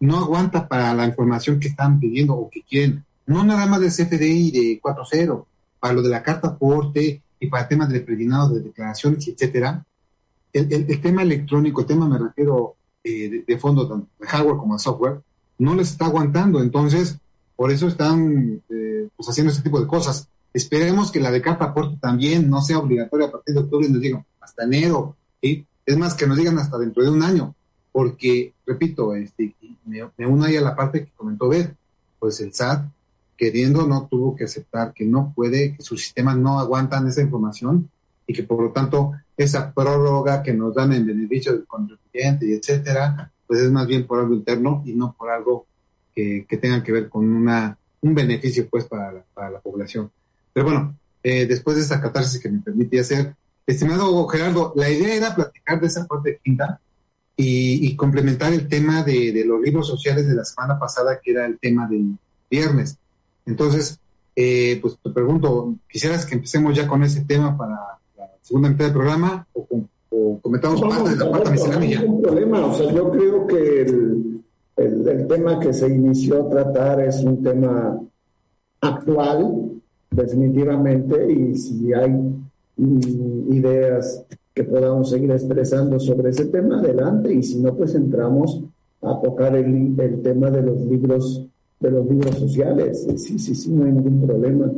[0.00, 3.04] no aguanta para la información que están pidiendo o que quieren.
[3.26, 5.44] No nada más del CFDI de 4.0,
[5.80, 9.84] para lo de la carta aporte y para el tema del predinado de declaraciones, etcétera.
[10.52, 12.76] El, el, tema electrónico, el tema me refiero
[13.08, 15.20] eh, de, fondo, tanto de hardware como de software,
[15.58, 16.60] no les está aguantando.
[16.60, 17.18] Entonces,
[17.54, 20.28] por eso están eh, pues haciendo ese tipo de cosas.
[20.52, 24.00] Esperemos que la de carta aporte también no sea obligatoria a partir de octubre, nos
[24.00, 25.64] digan hasta enero, ¿sí?
[25.84, 27.54] Es más, que nos digan hasta dentro de un año,
[27.92, 31.76] porque, repito, este, me, me uno ahí a la parte que comentó Beth,
[32.18, 32.88] pues el SAT,
[33.36, 37.88] queriendo, no tuvo que aceptar que no puede, que sus sistemas no aguantan esa información
[38.26, 42.54] y que por lo tanto esa prórroga que nos dan en beneficio del contribuyente y
[42.54, 45.66] etcétera, pues es más bien por algo interno y no por algo
[46.14, 50.10] que, tenga que ver con una, un beneficio pues para la, para la población.
[50.52, 53.34] Pero bueno, eh, después de esa catarsis que me permite hacer,
[53.66, 56.80] estimado Gerardo, la idea era platicar de esa parte quinta,
[57.36, 61.58] y, complementar el tema de, los libros sociales de la semana pasada, que era el
[61.58, 62.16] tema del
[62.50, 62.96] viernes.
[63.44, 64.00] Entonces,
[64.34, 67.98] eh, pues te pregunto, ¿quisieras que empecemos ya con ese tema para
[68.46, 72.04] segunda mitad del programa o, comentamos parte de la cuarta miscelánea?
[72.04, 74.42] No hay problema, o sea, yo creo que el,
[74.76, 78.00] el tema que se inició a tratar es un tema
[78.80, 79.72] actual,
[80.10, 82.10] definitivamente, y si hay
[82.76, 88.62] mm, ideas que podamos seguir expresando sobre ese tema, adelante, y si no, pues entramos
[89.02, 91.46] a tocar el, el tema de los libros
[91.80, 93.06] de los libros sociales.
[93.16, 94.70] Sí, sí, sí, no hay ningún problema.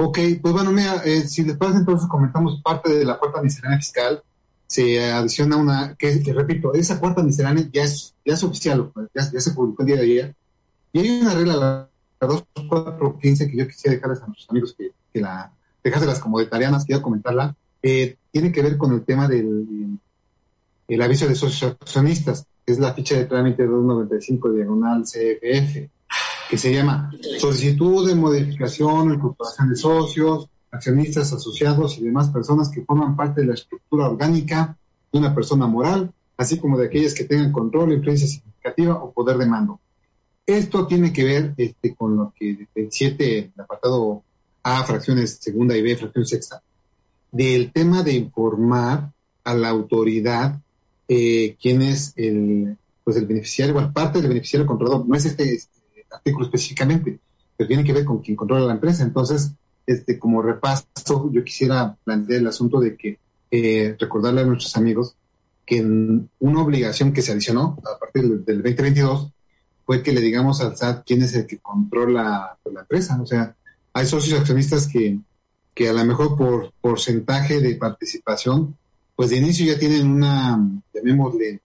[0.00, 3.78] Ok, pues bueno, mira, eh, si les parece, entonces comentamos parte de la cuarta miscelánea
[3.78, 4.22] fiscal.
[4.66, 9.30] Se adiciona una, que, repito, esa cuarta miscelánea ya es, ya es oficial, pues, ya,
[9.32, 10.34] ya se publicó el día de ayer.
[10.92, 11.88] Y hay una regla, la,
[12.20, 16.46] la 2415, que yo quisiera dejarles a nuestros amigos que, que la dejárselas como de
[16.46, 19.98] tareanas, quiero comentarla eh, tiene que ver con el tema del
[20.88, 25.90] el aviso de socios accionistas, que es la ficha de trámite 295 diagonal CFF,
[26.48, 32.68] que se llama solicitud de modificación o incorporación de socios, accionistas asociados y demás personas
[32.68, 34.76] que forman parte de la estructura orgánica
[35.12, 39.38] de una persona moral, así como de aquellas que tengan control, influencia significativa o poder
[39.38, 39.80] de mando.
[40.46, 44.22] Esto tiene que ver este, con lo que el 7, el apartado
[44.62, 46.62] A, fracciones segunda y B, fracción sexta,
[47.30, 49.10] del tema de informar
[49.44, 50.58] a la autoridad
[51.06, 55.54] eh, quién es el, pues el beneficiario, bueno, parte del beneficiario controlador, no es este,
[55.54, 55.77] este,
[56.10, 57.18] artículo específicamente,
[57.56, 59.02] pero tiene que ver con quien controla la empresa.
[59.02, 59.52] Entonces,
[59.86, 63.18] este, como repaso, yo quisiera plantear el asunto de que
[63.50, 65.14] eh, recordarle a nuestros amigos
[65.64, 69.30] que una obligación que se adicionó a partir del, 2022
[69.84, 73.20] fue que le digamos al SAT quién es el que controla la empresa.
[73.20, 73.54] O sea,
[73.92, 75.18] hay socios accionistas que
[75.78, 78.76] que a lo mejor por porcentaje de participación,
[79.14, 80.58] pues de inicio ya tienen una,
[80.92, 81.60] llamémosle,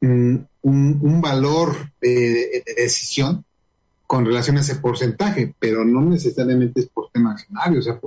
[0.00, 3.44] mm, un, un valor de, decisión
[4.06, 7.98] con relación a ese porcentaje, pero no necesariamente es por tema accionario, o sea,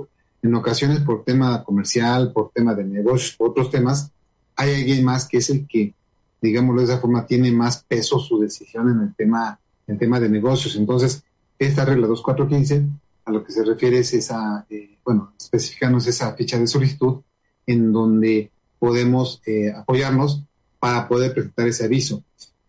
[0.42, 4.10] en ocasiones por tema comercial, por tema de negocios, por otros temas,
[4.56, 5.94] hay alguien más que es el que,
[6.40, 10.28] digámoslo de esa forma, tiene más peso su decisión en el tema, en tema de
[10.28, 10.76] negocios.
[10.76, 11.22] Entonces,
[11.58, 12.86] esta regla 2415
[13.26, 17.20] a lo que se refiere es esa, eh, bueno, especificarnos esa ficha de solicitud
[17.66, 20.42] en donde podemos eh, apoyarnos
[20.78, 22.22] para poder presentar ese aviso.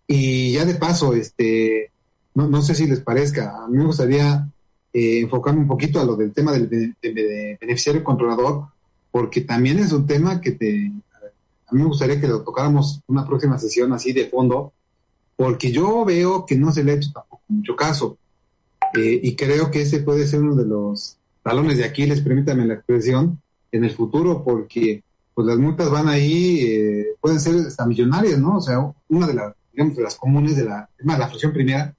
[0.06, 1.90] Y ya de paso, este,
[2.34, 4.48] no, sé si les parezca, a mí me gustaría
[4.94, 6.96] eh, enfocarme un poquito a lo del tema del
[7.60, 8.67] beneficiario controlador,
[9.12, 10.91] porque también es un tema que te,
[11.72, 14.74] a mí me gustaría que lo tocáramos una próxima sesión así de fondo,
[15.38, 18.17] porque yo veo que no se le ha hecho tampoco mucho caso.
[18.94, 22.74] Eh, y creo que ese puede ser uno de los talones de Aquiles, permítame la
[22.74, 23.41] expresión,
[23.72, 25.02] en el futuro, porque
[25.34, 28.58] pues las multas van ahí, eh, pueden ser hasta millonarias, ¿no?
[28.58, 31.96] O sea, una de las, digamos, de las comunes de la, de la fracción primera,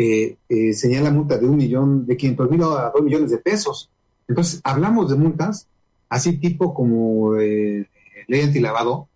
[0.00, 3.90] eh, señala multa de un millón, de 500 mil a dos millones de pesos.
[4.26, 5.66] Entonces, hablamos de multas,
[6.08, 9.08] así tipo como ley antilavado,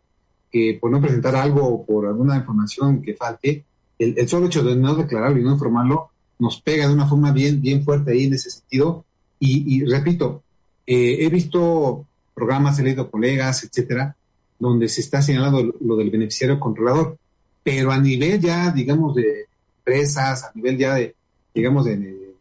[0.51, 3.65] que por no presentar algo o por alguna información que falte,
[3.99, 7.31] el, el solo hecho de no declararlo y no informarlo nos pega de una forma
[7.31, 9.05] bien, bien fuerte ahí en ese sentido.
[9.39, 10.43] Y, repito,
[10.87, 14.17] eh, he visto programas, he leído colegas, etcétera,
[14.59, 17.17] donde se está señalando lo del beneficiario controlador,
[17.63, 19.47] pero a nivel ya, digamos, de
[19.85, 21.15] empresas, a nivel ya de,
[21.55, 22.35] digamos, de,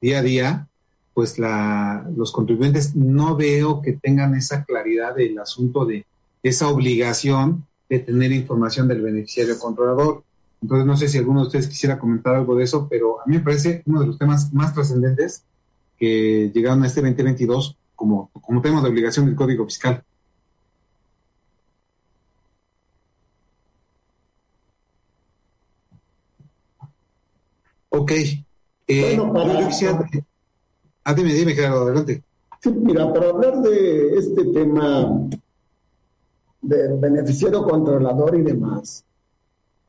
[0.00, 0.68] día a día,
[1.14, 6.04] pues la, los contribuyentes no veo que tengan esa claridad del asunto de
[6.42, 10.22] esa obligación de tener información del beneficiario controlador.
[10.60, 13.36] Entonces, no sé si alguno de ustedes quisiera comentar algo de eso, pero a mí
[13.36, 15.42] me parece uno de los temas más trascendentes
[15.98, 20.02] que llegaron a este 2022 como, como tema de obligación del Código Fiscal.
[27.96, 28.12] Ok.
[28.88, 30.08] Eh, bueno, yo quisiera...
[31.04, 32.22] Ah, dime, dime, Gerardo, adelante.
[32.60, 35.28] Sí, mira, para hablar de este tema
[36.60, 39.04] del beneficiario controlador y demás,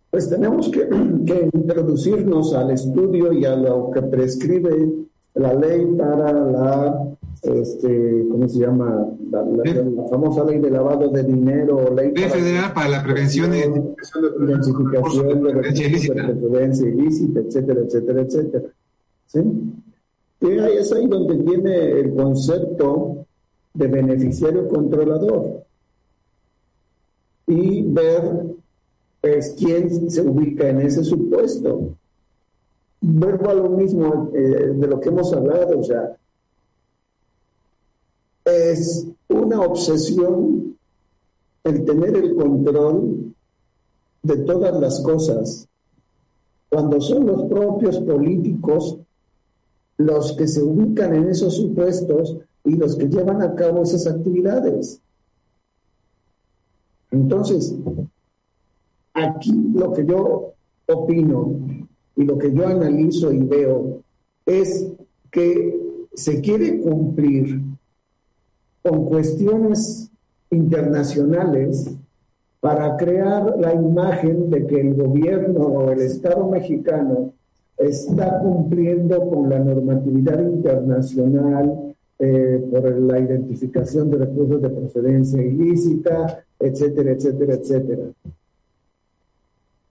[0.09, 4.89] pues tenemos que, introducirnos al estudio y a lo que prescribe
[5.33, 7.16] la ley para la,
[7.47, 9.07] este, ¿cómo se llama?
[9.31, 9.43] La,
[10.09, 16.87] famosa ley de lavado de dinero, ley, federal para la prevención y identificación de procedencia
[16.87, 18.69] ilícita, etcétera, etcétera, etcétera.
[19.27, 19.39] ¿Sí?
[20.41, 23.25] Y ahí es ahí donde tiene el concepto
[23.73, 25.63] de beneficiario controlador
[27.47, 28.57] y ver
[29.21, 31.95] es quién se ubica en ese supuesto.
[33.01, 36.15] Vuelvo a lo mismo eh, de lo que hemos hablado, o sea,
[38.47, 40.77] es una obsesión
[41.63, 43.33] el tener el control
[44.23, 45.67] de todas las cosas,
[46.69, 48.97] cuando son los propios políticos
[49.97, 55.01] los que se ubican en esos supuestos y los que llevan a cabo esas actividades.
[57.11, 57.73] Entonces,
[59.13, 60.53] aquí lo que yo
[60.87, 61.59] opino
[62.15, 64.01] y lo que yo analizo y veo
[64.45, 64.87] es
[65.31, 65.79] que
[66.13, 67.61] se quiere cumplir
[68.87, 70.09] con cuestiones
[70.49, 71.89] internacionales
[72.59, 77.33] para crear la imagen de que el gobierno o el Estado mexicano
[77.77, 86.43] está cumpliendo con la normatividad internacional eh, por la identificación de recursos de procedencia ilícita,
[86.59, 88.03] etcétera, etcétera, etcétera.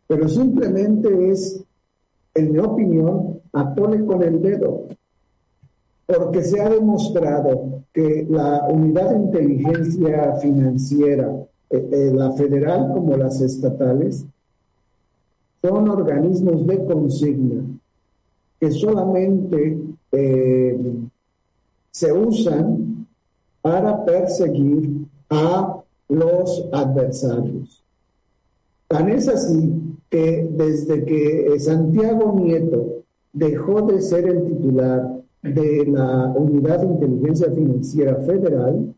[0.09, 1.63] Pero simplemente es,
[2.35, 4.89] en mi opinión, atole con el dedo,
[6.07, 11.29] porque se ha demostrado que la unidad de inteligencia financiera,
[11.71, 14.25] eh, eh, la federal como las estatales,
[15.61, 17.65] son organismos de consigna
[18.61, 19.79] que solamente
[20.13, 20.95] eh,
[21.91, 23.07] se usan
[23.61, 27.83] para perseguir a los adversarios.
[28.87, 29.73] Tan es así
[30.09, 37.51] que desde que Santiago Nieto dejó de ser el titular de la Unidad de Inteligencia
[37.51, 38.95] Financiera Federal,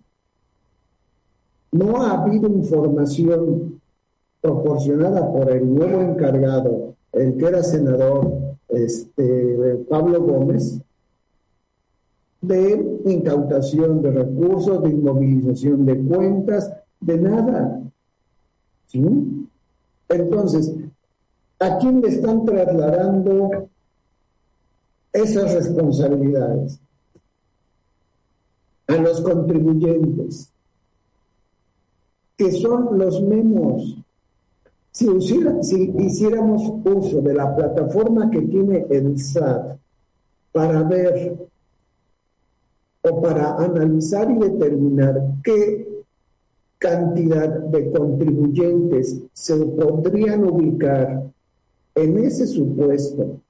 [1.72, 3.80] no ha habido información
[4.40, 8.32] proporcionada por el nuevo encargado, el que era senador,
[8.68, 10.80] este, Pablo Gómez,
[12.40, 17.80] de incautación de recursos, de inmovilización de cuentas, de nada.
[18.86, 19.46] ¿Sí?
[20.08, 20.74] Entonces,
[21.58, 23.68] ¿a quién le están trasladando
[25.12, 26.80] esas responsabilidades?
[28.86, 30.50] A los contribuyentes
[32.38, 33.96] que son los menos.
[34.92, 39.76] Si, si hiciéramos uso de la plataforma que tiene el SAT
[40.52, 41.36] para ver
[43.02, 46.04] o para analizar y determinar qué
[46.78, 51.24] cantidad de contribuyentes se podrían ubicar
[51.94, 53.40] en ese supuesto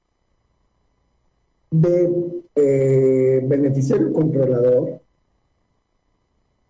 [1.70, 5.00] de eh, beneficiario controlador,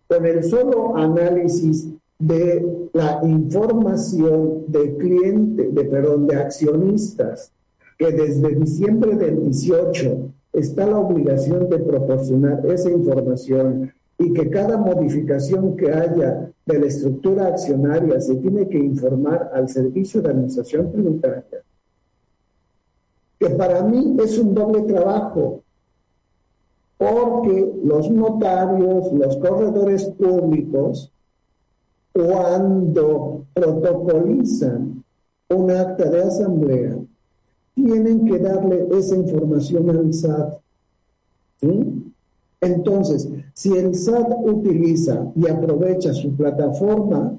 [0.09, 7.53] con el solo análisis de la información de cliente, de perdón, de accionistas,
[7.99, 14.77] que desde diciembre del 18 está la obligación de proporcionar esa información y que cada
[14.77, 20.91] modificación que haya de la estructura accionaria se tiene que informar al Servicio de Administración
[20.91, 21.63] Tributaria,
[23.39, 25.63] que para mí es un doble trabajo,
[26.97, 31.13] porque los notarios, los corredores públicos,
[32.13, 35.05] cuando protocolizan
[35.51, 36.99] un acta de asamblea,
[37.75, 40.59] tienen que darle esa información al SAT.
[42.61, 47.39] Entonces, si el SAT utiliza y aprovecha su plataforma,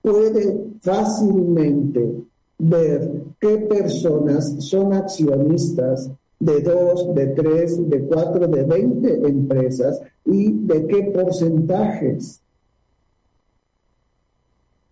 [0.00, 2.22] puede fácilmente
[2.58, 10.52] ver qué personas son accionistas de dos, de tres, de cuatro, de veinte empresas y
[10.52, 12.40] de qué porcentajes.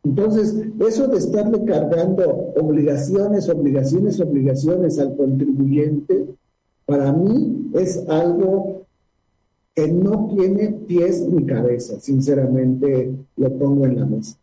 [0.03, 0.55] Entonces,
[0.87, 6.27] eso de estarle cargando obligaciones, obligaciones, obligaciones al contribuyente,
[6.85, 8.83] para mí es algo
[9.75, 14.37] que no tiene pies ni cabeza, sinceramente lo pongo en la mesa.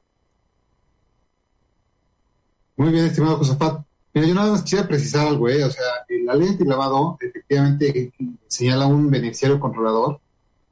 [2.81, 3.85] Muy bien, estimado Josafat.
[4.11, 5.63] Mira, yo nada más quisiera precisar algo, ¿eh?
[5.63, 5.83] O sea,
[6.25, 8.11] la ley antilavado efectivamente
[8.47, 10.19] señala un beneficiario controlador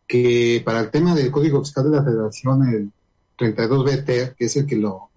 [0.07, 2.91] que para el tema del Código Fiscal de la Federación, el
[3.37, 5.11] 32BT, que es el que lo,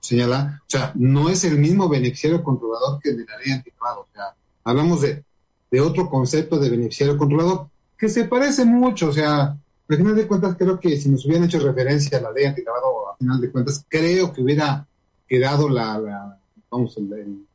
[0.00, 4.00] señala, o sea, no es el mismo beneficiario controlador que el de la ley antilavado.
[4.00, 5.22] O sea, hablamos de,
[5.70, 9.42] de otro concepto de beneficiario controlador que se parece mucho, o sea,
[9.90, 13.10] al final de cuentas creo que si nos hubieran hecho referencia a la ley antilavado,
[13.10, 14.86] al final de cuentas creo que hubiera
[15.30, 16.39] quedado la,
[16.70, 17.46] vamos, el,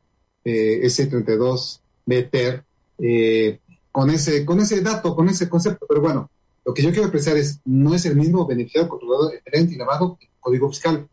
[0.44, 2.62] eh, ese 32 BT
[2.98, 3.58] eh,
[3.90, 6.30] con ese con ese dato, con ese concepto, pero bueno,
[6.64, 10.16] lo que yo quiero expresar es, no es el mismo beneficiario controlador diferente y lavado
[10.18, 11.08] que el código fiscal.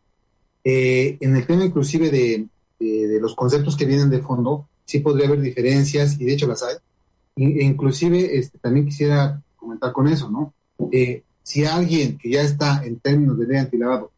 [0.64, 2.48] Eh, en el tema inclusive de,
[3.20, 6.74] los conceptos que vienen de fondo, sí podría haber diferencias y de hecho las hay.
[7.36, 10.52] E inclusive este, también quisiera comentar con eso, ¿no?
[10.92, 14.10] Eh, si alguien que ya está en términos de ley antilavado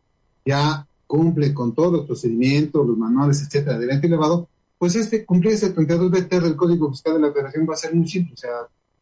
[0.44, 4.48] ya cumple con todos los procedimientos, los manuales, etcétera, de ley antilavado,
[4.78, 7.94] pues este cumplir ese 32 BT del Código Fiscal de la Federación va a ser
[7.94, 8.34] muy simple.
[8.34, 8.50] O sea,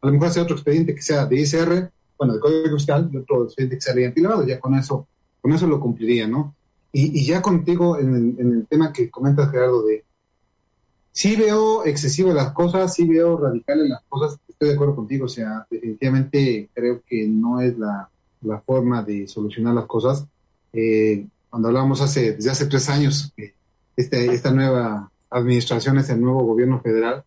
[0.00, 3.16] a lo mejor hacer otro expediente que sea de ICR bueno, el Código Fiscal y
[3.16, 5.06] otro expediente que sea ley antilavado, ya con eso
[5.40, 6.54] con eso lo cumpliría, ¿no?
[6.90, 10.04] Y, ya contigo en el, en el tema que comentas, Gerardo, de
[11.12, 15.28] sí veo excesivo las cosas, sí veo radicales las cosas, estoy de acuerdo contigo, o
[15.28, 18.08] sea, definitivamente creo que no es la,
[18.64, 20.26] forma de solucionar las cosas.
[20.72, 23.32] Eh, cuando hablábamos hace, desde hace tres años,
[23.94, 27.22] este, esta nueva administración, este nuevo gobierno federal,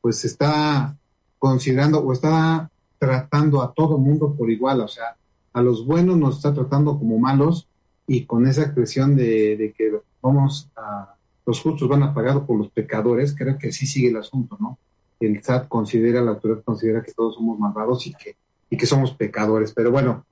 [0.00, 0.96] pues está
[1.38, 5.14] considerando o está tratando a todo mundo por igual, o sea,
[5.52, 7.68] a los buenos nos está tratando como malos
[8.06, 9.92] y con esa expresión de, de que
[10.22, 14.16] vamos a los justos van a pagar por los pecadores, creo que sí sigue el
[14.16, 14.78] asunto, ¿no?
[15.20, 18.36] El SAT considera, la autoridad considera que todos somos malvados y que,
[18.70, 19.74] y que somos pecadores.
[19.74, 20.24] Pero bueno,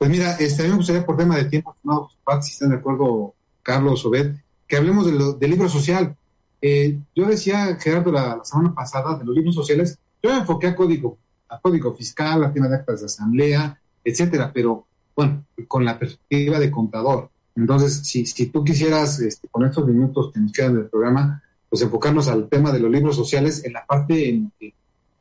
[0.00, 2.08] pues mira, este, a mí me gustaría por tema de tiempo, no,
[2.40, 4.34] si están de acuerdo, Carlos, Obed,
[4.66, 5.04] que hablemos
[5.38, 6.16] del libro social.
[6.62, 10.74] Eh, yo decía, Gerardo, la, semana pasada, de los libros sociales, yo me enfoqué a
[10.74, 11.18] código,
[11.50, 16.58] a código fiscal, a tema de actas de asamblea, etcétera, pero bueno, con la perspectiva
[16.58, 17.28] de contador.
[17.54, 21.82] Entonces, si, si tú quisieras, este, con estos minutos que nos quedan del programa, pues
[21.82, 24.50] enfocarnos al tema de los libros sociales en la parte en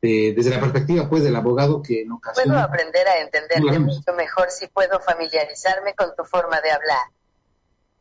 [0.01, 2.51] desde la perspectiva pues del abogado que en ocasiones...
[2.51, 7.07] Puedo aprender a entenderte mucho mejor si puedo familiarizarme con tu forma de hablar.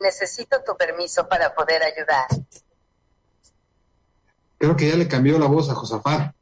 [0.01, 2.27] Necesito tu permiso para poder ayudar.
[4.59, 6.33] Creo que ya le cambió la voz a Josafat.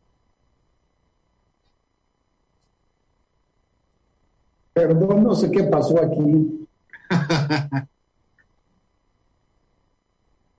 [4.73, 6.69] Perdón, no sé qué pasó aquí.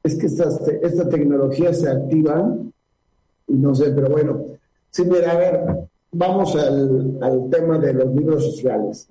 [0.03, 2.57] es que esta, tecnología se activa
[3.47, 4.56] y no sé, pero bueno.
[4.91, 9.09] Sí, mira, a ver, vamos al, tema de los libros sociales.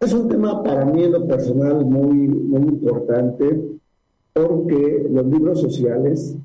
[0.00, 3.78] Es un tema para mí en lo personal muy, muy importante
[4.32, 6.36] porque los libros sociales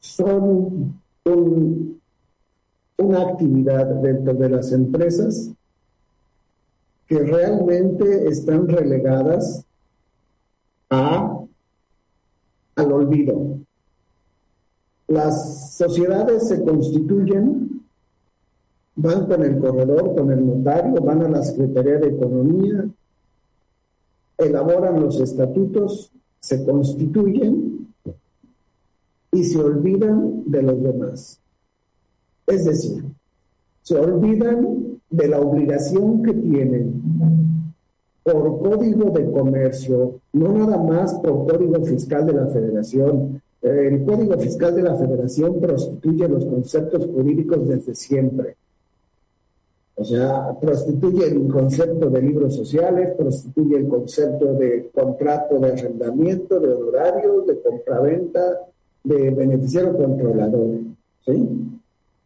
[0.00, 1.00] son
[2.96, 5.50] una actividad dentro de las empresas
[7.06, 9.64] que realmente están relegadas
[10.88, 11.40] a,
[12.76, 13.58] al olvido.
[15.12, 17.82] Las sociedades se constituyen,
[18.96, 22.88] van con el corredor, con el notario, van a la Secretaría de Economía,
[24.38, 26.10] elaboran los estatutos,
[26.40, 27.88] se constituyen
[29.32, 31.38] y se olvidan de los demás.
[32.46, 33.04] Es decir,
[33.82, 37.74] se olvidan de la obligación que tienen
[38.22, 43.41] por código de comercio, no nada más por código fiscal de la federación.
[43.62, 48.56] El código fiscal de la federación prostituye los conceptos jurídicos desde siempre.
[49.94, 56.58] O sea, prostituye el concepto de libros sociales, prostituye el concepto de contrato de arrendamiento,
[56.58, 58.60] de honorarios, de compraventa,
[59.04, 60.78] de beneficiario controlador.
[61.24, 61.48] ¿sí?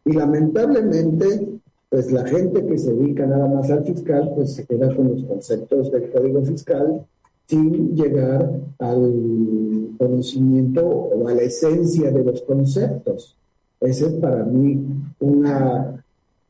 [0.05, 1.59] Y lamentablemente,
[1.89, 5.23] pues la gente que se dedica nada más al fiscal, pues se queda con los
[5.23, 7.05] conceptos del código fiscal
[7.47, 13.35] sin llegar al conocimiento o a la esencia de los conceptos.
[13.79, 14.85] Esa es para mí
[15.19, 16.03] una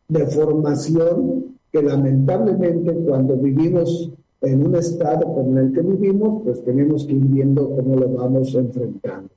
[0.08, 4.10] deformación que lamentablemente cuando vivimos
[4.42, 8.54] en un estado como el que vivimos, pues tenemos que ir viendo cómo lo vamos
[8.56, 9.30] enfrentando.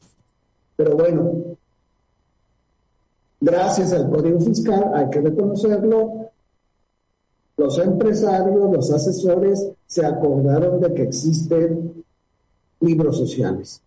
[0.76, 1.32] Pero bueno,
[3.40, 6.29] gracias al Código Fiscal, hay que reconocerlo,
[7.60, 11.92] los empresarios, los asesores se acordaron de que existen
[12.80, 13.82] libros sociales.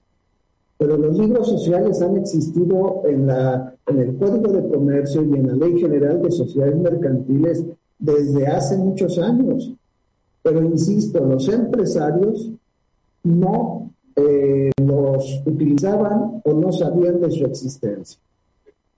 [0.77, 5.47] Pero los libros sociales han existido en, la, en el Código de Comercio y en
[5.47, 7.63] la Ley General de Sociedades Mercantiles
[7.97, 9.73] desde hace muchos años.
[10.43, 12.51] Pero insisto, los empresarios
[13.23, 18.19] no eh, los utilizaban o no sabían de su existencia.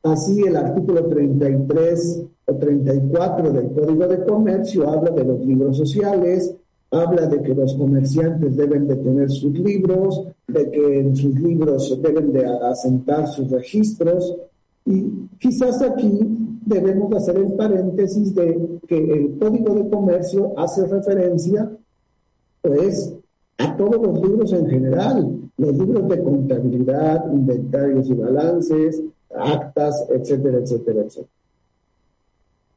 [0.06, 6.56] Así el artículo 33 o 34 del Código de Comercio habla de los libros sociales,
[6.92, 12.00] habla de que los comerciantes deben de tener sus libros, de que en sus libros
[12.04, 14.36] deben de asentar sus registros.
[14.86, 15.06] Y
[15.40, 16.20] quizás aquí
[16.64, 21.68] debemos hacer el paréntesis de que el Código de Comercio hace referencia
[22.62, 23.12] pues
[23.58, 29.02] a todos los libros en general, los libros de contabilidad, inventarios y balances,
[29.38, 31.30] actas, etcétera, etcétera, etcétera.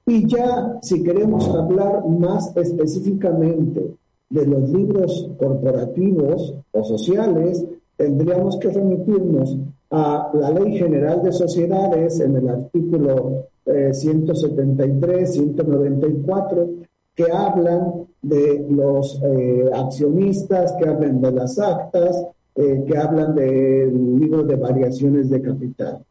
[0.06, 3.94] Y ya, si queremos hablar más específicamente
[4.30, 7.64] de los libros corporativos o sociales,
[7.96, 9.56] tendríamos que remitirnos
[9.90, 16.70] a la Ley General de Sociedades en el artículo 173, eh, 194,
[17.14, 24.18] que hablan de los eh, accionistas, que hablan de las actas, eh, que hablan del
[24.18, 26.04] libro de variaciones de capital.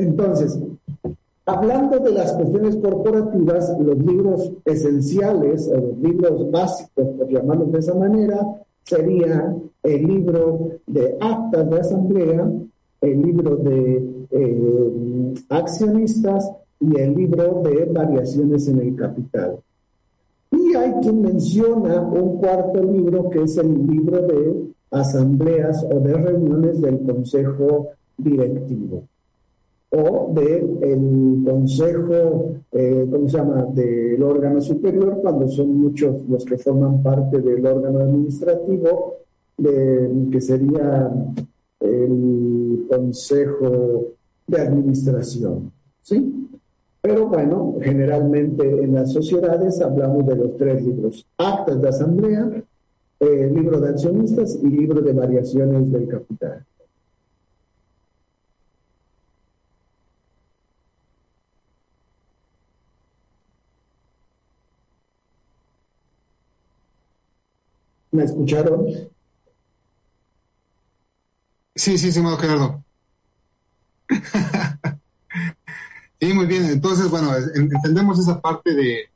[0.00, 0.58] Entonces,
[1.50, 7.78] Hablando de las cuestiones corporativas, los libros esenciales, o los libros básicos, por llamarlos de
[7.80, 12.52] esa manera, sería el libro de actas de asamblea,
[13.00, 19.58] el libro de eh, accionistas y el libro de variaciones en el capital.
[20.52, 26.12] Y hay quien menciona un cuarto libro que es el libro de asambleas o de
[26.12, 29.02] reuniones del consejo directivo
[29.90, 36.58] o del consejo, eh, ¿cómo se llama?, del órgano superior, cuando son muchos los que
[36.58, 39.16] forman parte del órgano administrativo,
[39.60, 41.12] que sería
[41.80, 44.06] el consejo
[44.46, 45.72] de administración,
[46.02, 46.48] ¿sí?
[47.02, 52.62] Pero bueno, generalmente en las sociedades hablamos de los tres libros, actas de asamblea,
[53.20, 56.64] eh, libro de accionistas y libro de variaciones del capital.
[68.12, 68.86] ¿Me escucharon?
[71.74, 72.84] Sí, sí, sí, Gerardo.
[76.20, 76.64] sí, muy bien.
[76.66, 79.08] Entonces, bueno, entendemos esa parte de,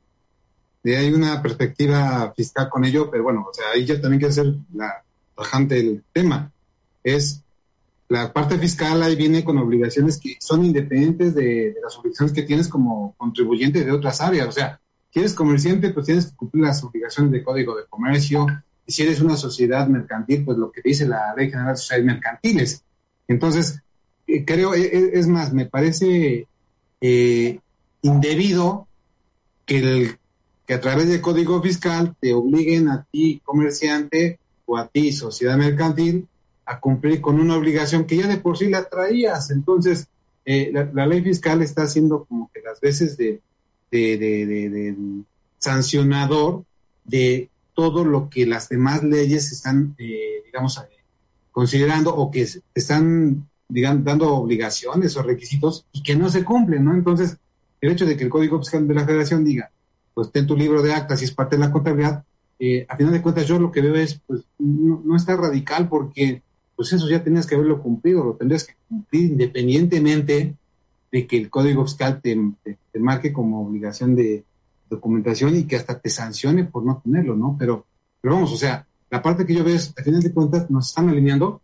[0.83, 4.31] de hay una perspectiva fiscal con ello, pero bueno, o sea, ahí yo también quiero
[4.31, 5.03] hacer la
[5.35, 6.51] tajante del tema.
[7.03, 7.41] Es
[8.07, 12.43] la parte fiscal ahí viene con obligaciones que son independientes de, de, las obligaciones que
[12.43, 14.47] tienes como contribuyente de otras áreas.
[14.47, 14.79] O sea,
[15.11, 18.45] si eres comerciante, pues tienes que cumplir las obligaciones de código de comercio,
[18.87, 22.83] si eres una sociedad mercantil, pues lo que dice la Ley General de Sociedades Mercantiles.
[23.27, 23.81] Entonces,
[24.27, 26.47] eh, creo, eh, eh, es más, me parece
[28.01, 28.87] indebido
[29.65, 30.15] que,
[30.65, 35.57] que a través del Código Fiscal te obliguen a ti, comerciante, o a ti, sociedad
[35.57, 36.27] mercantil,
[36.65, 39.51] a cumplir con una obligación que ya de por sí la traías.
[39.51, 40.07] Entonces,
[40.45, 43.41] la, ley fiscal está haciendo como que las veces de,
[43.91, 44.95] de
[45.59, 46.63] sancionador
[47.03, 51.03] de todo lo que las demás leyes están, eh, digamos, eh,
[51.51, 56.95] considerando o que están, digamos, dando obligaciones o requisitos y que no se cumplen, ¿no?
[56.95, 57.37] Entonces,
[57.81, 59.69] el hecho de que el Código Fiscal de la Federación diga,
[60.13, 62.23] pues ten tu libro de actas y es parte de la contabilidad,
[62.57, 66.41] eh, a final de cuentas yo lo que veo es, pues, no, está radical porque,
[66.77, 70.55] pues eso ya tenías que haberlo cumplido, lo tendrías que cumplir independientemente
[71.11, 72.37] de que el Código Fiscal te
[72.99, 74.45] marque como obligación de,
[74.89, 77.55] documentación y que hasta te sancione por no tenerlo, ¿no?
[77.57, 77.85] Pero,
[78.21, 80.89] pero vamos, o sea, la parte que yo veo es, al final de cuentas, nos
[80.89, 81.61] están alineando,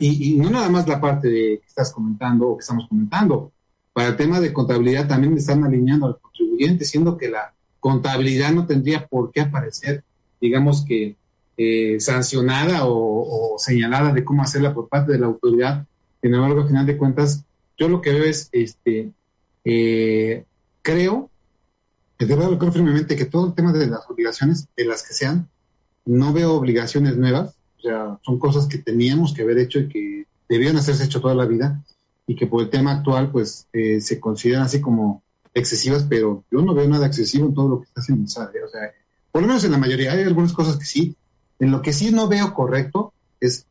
[0.00, 3.52] y, no nada más la parte de que estás comentando o que estamos comentando,
[3.92, 8.52] para el tema de contabilidad también me están alineando al contribuyente, siendo que la contabilidad
[8.52, 10.04] no tendría por qué aparecer,
[10.40, 11.16] digamos que
[11.56, 15.84] eh, sancionada o, señalada de cómo hacerla por parte de la autoridad.
[16.22, 17.44] Sin embargo, al final de cuentas,
[17.76, 19.10] yo lo que veo es, este,
[19.64, 20.44] eh,
[20.82, 21.30] creo
[22.26, 25.48] debo creo firmemente que todo el tema de las obligaciones, de las que sean,
[26.04, 30.26] no veo obligaciones nuevas, o sea, son cosas que teníamos que haber hecho y que
[30.48, 31.80] debían hacerse hecho toda la vida
[32.26, 35.22] y que por el tema actual, pues, eh, se consideran así como
[35.54, 38.92] excesivas, pero yo no veo nada excesivo en todo lo que está haciendo o sea,
[39.30, 41.14] por lo menos en la mayoría, hay algunas cosas que sí.
[41.60, 43.66] En lo que sí no veo correcto es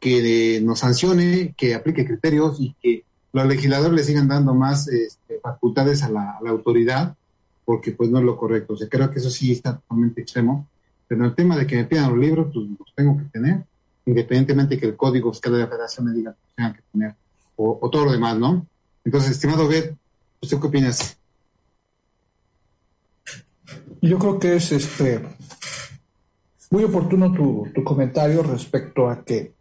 [0.00, 5.40] que nos sancione, que aplique criterios y que los legisladores le sigan dando más este,
[5.40, 7.16] facultades a la autoridad
[7.64, 8.74] porque pues no es lo correcto.
[8.74, 10.68] O sea, creo que eso sí está totalmente extremo.
[11.06, 13.64] Pero el tema de que me pidan los libros, pues los tengo que tener,
[14.06, 17.14] independientemente que el código fiscal de la federación me diga que tengan que tener,
[17.56, 18.66] o, todo lo demás, ¿no?
[19.04, 19.94] Entonces, estimado Beth,
[20.40, 21.16] ¿usted qué opinas?
[24.00, 25.22] Yo creo que es este
[26.70, 29.54] muy oportuno tu, tu comentario respecto a que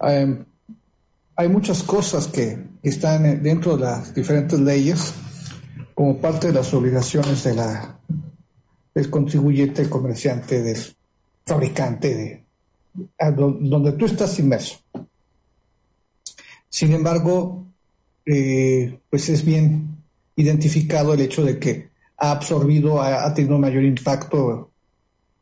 [0.00, 0.44] em,
[1.36, 5.14] hay muchas cosas que están dentro de las diferentes leyes
[5.98, 7.98] como parte de las obligaciones de la,
[8.94, 10.78] del contribuyente, del comerciante, del
[11.44, 12.44] fabricante, de,
[13.34, 14.78] donde tú estás inmerso.
[16.68, 17.66] Sin embargo,
[18.24, 19.98] eh, pues es bien
[20.36, 24.70] identificado el hecho de que ha absorbido, ha, tenido mayor impacto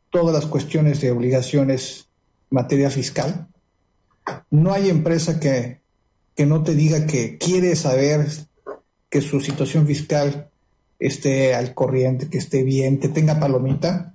[0.09, 2.07] todas las cuestiones de obligaciones
[2.49, 3.47] en materia fiscal.
[4.49, 5.81] No hay empresa que,
[6.33, 8.46] que no te diga que quiere saber
[9.09, 10.49] que su situación fiscal
[10.99, 14.13] esté al corriente, que esté bien, que tenga palomita.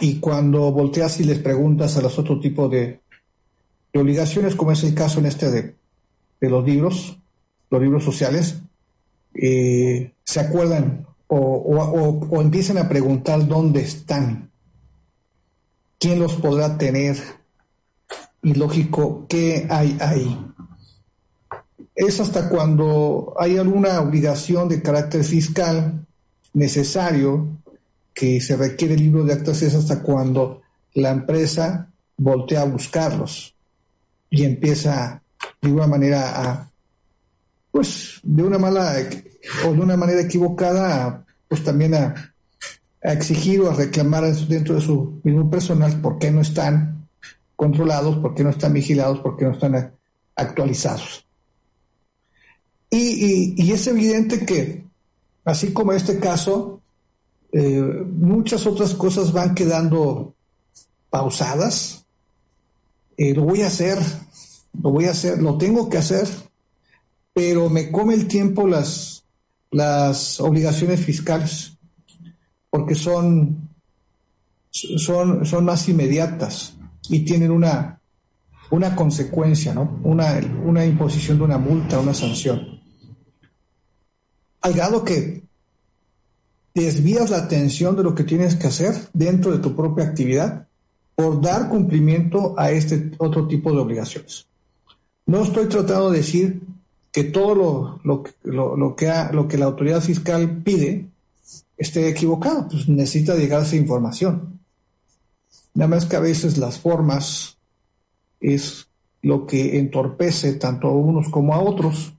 [0.00, 3.00] Y cuando volteas y les preguntas a los otros tipos de,
[3.94, 5.74] obligaciones, como es el caso en este de,
[6.40, 7.18] los libros,
[7.70, 8.60] los libros sociales,
[9.34, 14.50] eh, se acuerdan o, o, empiezan a preguntar dónde están,
[15.98, 17.16] quién los podrá tener
[18.42, 20.38] y lógico, ¿qué hay ahí?
[21.94, 26.04] Es hasta cuando hay alguna obligación de carácter fiscal
[26.52, 27.48] necesario
[28.12, 30.62] que se requiere el libro de actas, es hasta cuando
[30.94, 33.54] la empresa voltea a buscarlos
[34.30, 35.22] y empieza
[35.60, 36.70] de alguna manera a,
[37.70, 38.96] pues, de una mala
[39.66, 42.34] o de una manera equivocada, pues también a,
[43.02, 47.06] a exigir o a reclamar dentro de su mismo personal por qué no están
[47.56, 49.92] controlados, por qué no están vigilados, por qué no están
[50.36, 51.24] actualizados.
[52.96, 54.84] Y, es evidente que,
[55.44, 56.80] así como este caso,
[57.50, 60.34] eh, muchas otras cosas van quedando
[61.10, 62.06] pausadas.
[63.16, 63.98] Eh, lo voy a hacer,
[64.80, 66.28] lo voy a hacer, lo tengo que hacer,
[67.32, 69.24] pero me come el tiempo las,
[69.70, 71.76] las obligaciones fiscales,
[72.70, 73.70] porque son,
[74.70, 76.74] son, son más inmediatas
[77.08, 78.00] y tienen una,
[78.70, 80.00] una consecuencia, ¿no?
[80.04, 82.73] Una, una imposición de una multa, una sanción.
[84.64, 85.42] Al grado que
[86.72, 90.66] desvías la atención de lo que tienes que hacer dentro de tu propia actividad
[91.14, 94.46] por dar cumplimiento a este otro tipo de obligaciones.
[95.26, 96.62] No estoy tratando de decir
[97.12, 98.96] que todo lo, que, lo
[99.46, 101.08] que la autoridad fiscal pide
[101.76, 104.60] esté equivocado, pues necesita llegar a esa información.
[105.74, 107.58] Nada más que a veces las formas
[108.40, 108.86] es
[109.20, 112.14] lo que entorpece tanto a unos como a otros.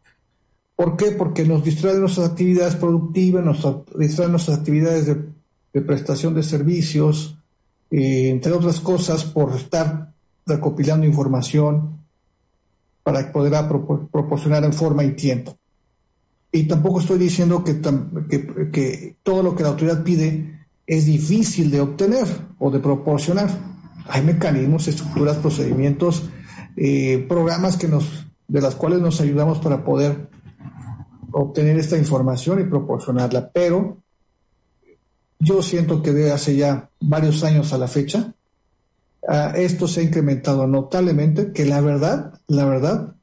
[0.76, 1.11] ¿Por qué?
[1.11, 3.65] Porque nos distrae nuestras actividades productivas, nos
[3.97, 7.38] distrae nuestras actividades de, prestación de servicios,
[7.91, 10.13] eh, entre otras cosas, por estar
[10.45, 11.99] recopilando información
[13.03, 13.53] para poder
[14.11, 15.57] proporcionar en forma y tiempo.
[16.51, 17.82] Y tampoco estoy diciendo que,
[18.71, 22.26] que todo lo que la autoridad pide es difícil de obtener
[22.57, 23.76] o de proporcionar
[24.07, 26.30] hay mecanismos, estructuras, procedimientos,
[26.78, 30.30] eh, programas que nos, de las cuales nos ayudamos para poder
[31.38, 33.49] obtener esta información y proporcionarla.
[33.49, 33.97] Pero
[35.38, 38.33] yo siento que de hace ya varios años a la fecha,
[39.27, 43.15] ah, esto se ha incrementado notablemente, que la verdad, la verdad,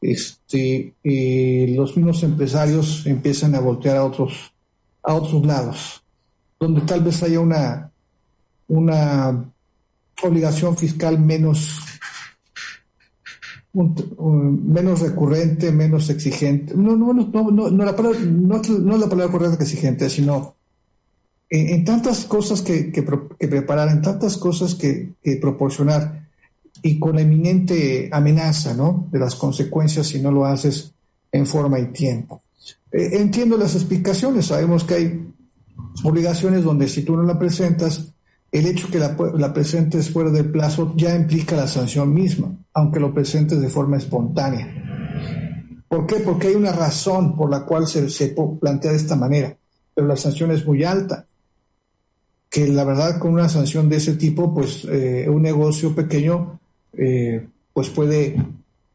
[0.00, 4.52] este, los mismos empresarios empiezan a voltear a otros,
[5.04, 6.02] a otros lados,
[6.58, 7.92] donde tal vez haya una,
[8.66, 9.44] una
[10.24, 11.93] obligación fiscal menos,
[13.74, 16.74] menos recurrente, menos exigente.
[16.76, 20.54] No, no, no, no, no, la palabra, no, no la palabra correcta que exigente, sino
[21.50, 26.28] en, tantas cosas que, que, preparar, en tantas cosas que, proporcionar
[26.82, 29.08] y con la eminente amenaza ¿no?
[29.10, 30.92] de las consecuencias si no lo haces
[31.32, 32.42] en forma y tiempo.
[32.92, 35.28] Eh, entiendo las explicaciones, sabemos que hay
[36.02, 38.13] obligaciones donde si tú no la presentas,
[38.54, 43.12] el hecho que la, presentes fuera del plazo ya implica la sanción misma, aunque lo
[43.12, 45.82] presentes de forma espontánea.
[45.88, 46.20] ¿Por qué?
[46.20, 48.28] Porque hay una razón por la cual se, se
[48.60, 49.56] plantea de esta manera,
[49.92, 51.26] pero la sanción es muy alta.
[52.48, 56.60] Que la verdad con una sanción de ese tipo, pues eh, un negocio pequeño,
[56.92, 58.36] eh, pues puede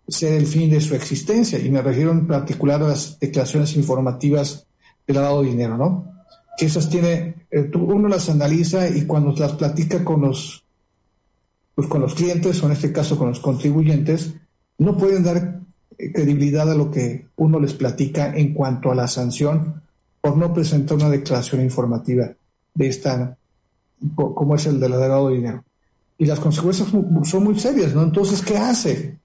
[0.07, 1.59] ser el fin de su existencia.
[1.59, 4.65] Y me refiero en particular a las declaraciones informativas
[5.05, 6.18] de lavado de dinero, ¿no?
[6.65, 10.63] Esas tiene, eh, uno las analiza y cuando las platica con los,
[11.75, 14.33] pues con los clientes, o en este caso con los contribuyentes,
[14.77, 15.61] no pueden dar
[15.97, 19.81] eh, credibilidad a lo que uno les platica en cuanto a la sanción
[20.21, 22.31] por no presentar una declaración informativa
[22.73, 23.37] de esta,
[24.15, 25.63] como es el del lavado de dinero.
[26.17, 28.03] Y las consecuencias son muy serias, ¿no?
[28.03, 29.17] Entonces, ¿qué hace?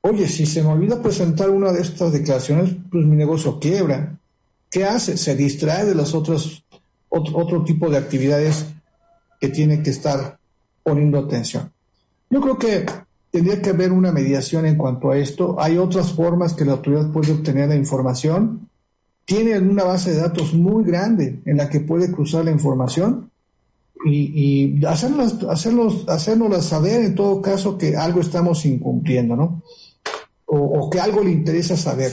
[0.00, 4.18] Oye, si se me olvida presentar una de estas declaraciones, pues mi negocio quiebra.
[4.70, 5.16] ¿Qué hace?
[5.16, 6.64] Se distrae de las otras
[7.10, 8.66] otro, tipo de actividades
[9.40, 10.38] que tiene que estar
[10.82, 11.72] poniendo atención.
[12.30, 12.86] Yo creo que
[13.30, 15.56] tendría que haber una mediación en cuanto a esto.
[15.60, 18.68] Hay otras formas que la autoridad puede obtener la información.
[19.24, 23.30] Tiene una base de datos muy grande en la que puede cruzar la información
[24.04, 25.44] y, y hacernos,
[26.08, 29.62] hacernos, saber en todo caso que algo estamos incumpliendo, ¿no?
[30.46, 32.12] O, o, que algo le interesa saber.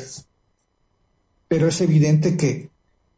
[1.47, 2.69] Pero es evidente que,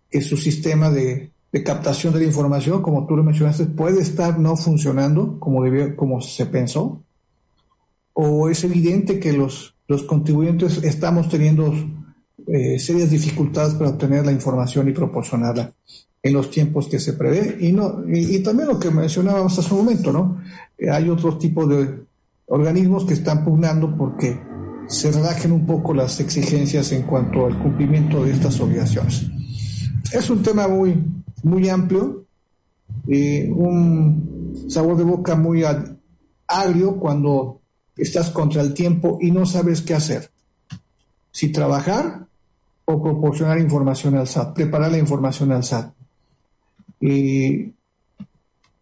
[0.09, 4.39] que su sistema de, de captación de la información, como tú lo mencionaste, puede estar
[4.39, 5.63] no funcionando como,
[5.95, 7.01] como se pensó,
[8.13, 11.73] o es evidente que los, los contribuyentes estamos teniendo
[12.47, 15.71] eh, serias dificultades para obtener la información y proporcionarla
[16.21, 17.57] en los tiempos que se prevé.
[17.59, 20.41] Y, no, y, también lo que mencionábamos hace un momento, ¿no?
[20.77, 22.03] Eh, hay otros tipos de
[22.47, 24.39] organismos que están pugnando porque
[24.87, 29.27] se relajen un poco las exigencias en cuanto al cumplimiento de estas obligaciones.
[30.11, 30.95] Es un tema muy,
[31.43, 32.25] muy amplio,
[33.07, 35.63] eh, un sabor de boca muy
[36.47, 37.59] agrio cuando
[37.95, 40.31] estás contra el tiempo y no sabes qué hacer.
[41.31, 42.25] si trabajar
[42.85, 45.93] o proporcionar información al SAT, preparar la información al SAT.
[46.99, 47.71] Y,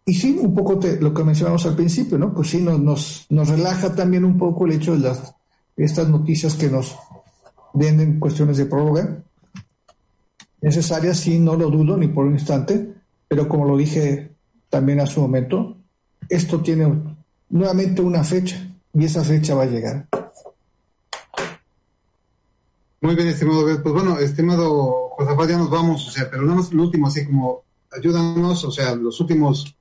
[0.06, 2.34] y sí, un poco lo que mencionamos al principio, ¿no?
[2.34, 5.36] Pues sí, nos, nos, relaja también un poco el hecho de las,
[5.76, 6.96] estas noticias que nos
[7.74, 9.24] vienen cuestiones de prórroga.
[10.62, 12.94] Necesarias, sí, no lo dudo ni por un instante,
[13.28, 14.32] pero como lo dije
[14.70, 15.78] también a su momento,
[16.30, 16.92] esto tiene
[17.50, 18.58] nuevamente una fecha
[18.94, 20.08] y esa fecha va a llegar.
[23.00, 26.74] Muy bien, estimado Pues bueno, estimado Josafat, ya nos vamos, o sea, pero nada más
[26.74, 29.76] lo último, así como ayúdanos, o sea, los últimos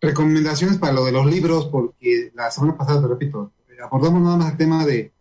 [0.00, 3.52] recomendaciones para lo de los libros, porque la semana pasada, te repito,
[3.82, 5.12] abordamos nada más el tema de,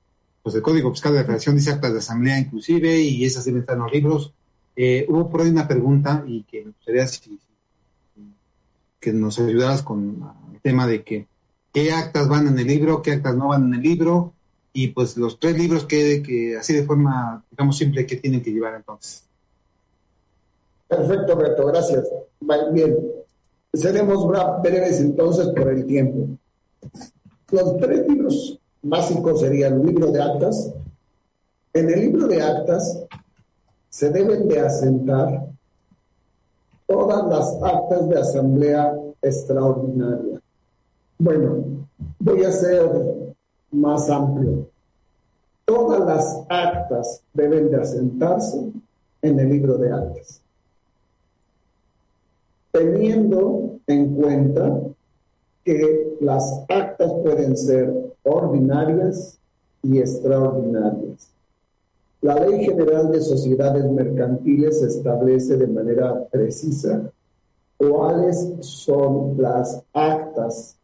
[0.42, 3.62] pues el Código Fiscal de la Federación dice actas de asamblea inclusive, y esas deben
[3.62, 4.34] estar en los libros.
[4.82, 7.06] Eh, hubo por ahí una pregunta y que me gustaría
[9.02, 10.24] que nos ayudaras con
[10.54, 11.28] el tema de que
[11.74, 14.32] qué actas van en el libro, qué actas no van en el libro,
[14.72, 18.54] y pues los tres libros que, que así de forma, digamos, simple, que tienen que
[18.54, 19.26] llevar entonces.
[20.88, 22.08] Perfecto, Beto, gracias.
[22.72, 22.96] Bien,
[23.74, 24.26] seremos
[24.64, 26.26] breves entonces por el tiempo.
[27.52, 30.72] Los tres libros básicos serían el libro de actas.
[31.74, 33.04] En el libro de actas
[33.90, 35.48] se deben de asentar
[36.88, 40.42] todas las actas de asamblea extraordinaria.
[41.18, 41.88] Bueno,
[42.20, 43.36] voy a ser
[43.72, 44.68] más amplio.
[45.66, 48.72] Todas las actas deben de asentarse
[49.22, 50.42] en el libro de actas,
[52.72, 54.80] teniendo en cuenta
[55.64, 59.38] que las actas pueden ser ordinarias
[59.84, 61.30] y extraordinarias.
[62.22, 67.10] La Ley General de Sociedades Mercantiles establece de manera precisa
[67.78, 70.76] cuáles son las actas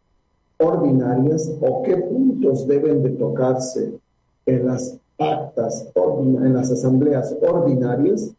[0.58, 4.00] ordinarias o qué puntos deben de tocarse
[4.46, 8.32] en las actas, en las asambleas ordinarias,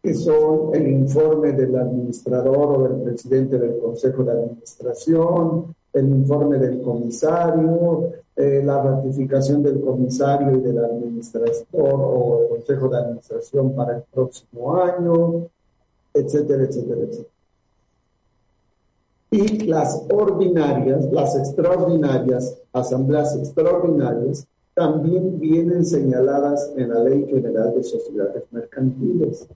[0.00, 6.58] que son el informe del administrador o del presidente del Consejo de Administración, el informe
[6.58, 13.96] del comisario, eh, la ratificación del comisario y del administrador o Consejo de Administración para
[13.96, 15.46] el próximo año,
[16.12, 17.34] etcétera, etcétera, etcétera
[19.34, 27.82] y las ordinarias, las extraordinarias, asambleas extraordinarias, también vienen señaladas en la Ley General de
[27.82, 29.48] Sociedades Mercantiles.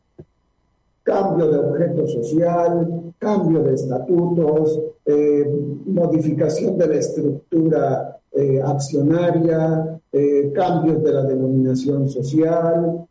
[1.04, 5.48] Cambio de objeto social, cambio de estatutos, eh,
[5.86, 13.06] modificación de la estructura eh, accionaria, eh, cambios de la denominación social,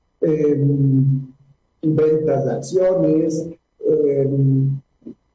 [1.82, 3.48] ventas de acciones,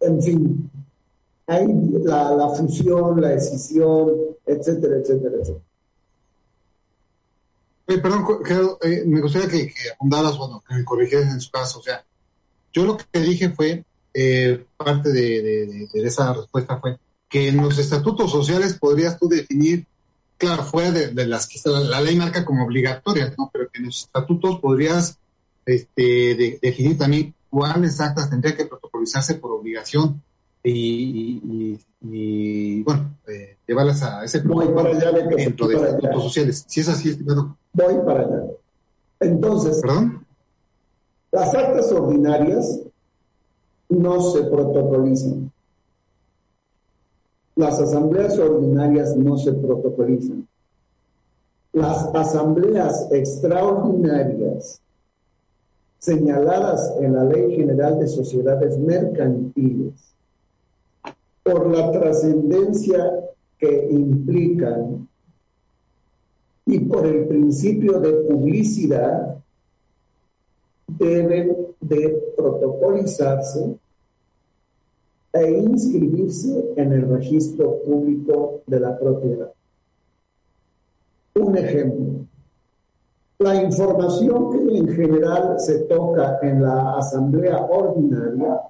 [0.01, 0.71] en fin,
[1.47, 1.67] hay
[2.05, 4.11] la, fusión, la decisión,
[4.47, 5.65] etcétera, etcétera, etcétera.
[7.87, 8.25] perdón,
[8.83, 11.81] eh, me gustaría que, que bueno, que me corrigieras en su caso.
[11.81, 12.05] O sea,
[12.73, 16.99] yo lo que dije fue, eh, parte de, esa respuesta fue
[17.33, 19.87] que en los estatutos sociales podrías tú definir,
[20.37, 23.49] claro, fuera de, las que la, ley marca como obligatorias, ¿no?
[23.51, 25.17] Pero que en los estatutos podrías
[25.65, 30.21] este, definir también cuáles actas tendría que protocolizarse por obligación
[30.63, 36.65] y, y, bueno, eh, llevarlas a ese allá dentro de los grupos sociales.
[36.69, 37.57] Si es así, estimado.
[37.73, 38.43] Voy para allá.
[39.21, 40.27] Entonces, ¿Perdón?
[41.31, 42.81] las actas ordinarias
[43.89, 45.52] no se protocolizan.
[47.57, 50.47] Las asambleas ordinarias no se protocolizan.
[51.73, 54.81] Las asambleas extraordinarias
[55.99, 60.13] señaladas en la Ley General de Sociedades Mercantiles
[61.43, 63.29] por la trascendencia
[63.59, 65.09] que implican
[66.67, 69.37] y por el principio de publicidad
[70.87, 73.77] deben de protocolizarse
[75.33, 79.53] e inscribirse en el registro público de la propiedad.
[81.35, 82.27] Un ejemplo,
[83.39, 88.61] la información que en general se toca en la asamblea ordinaria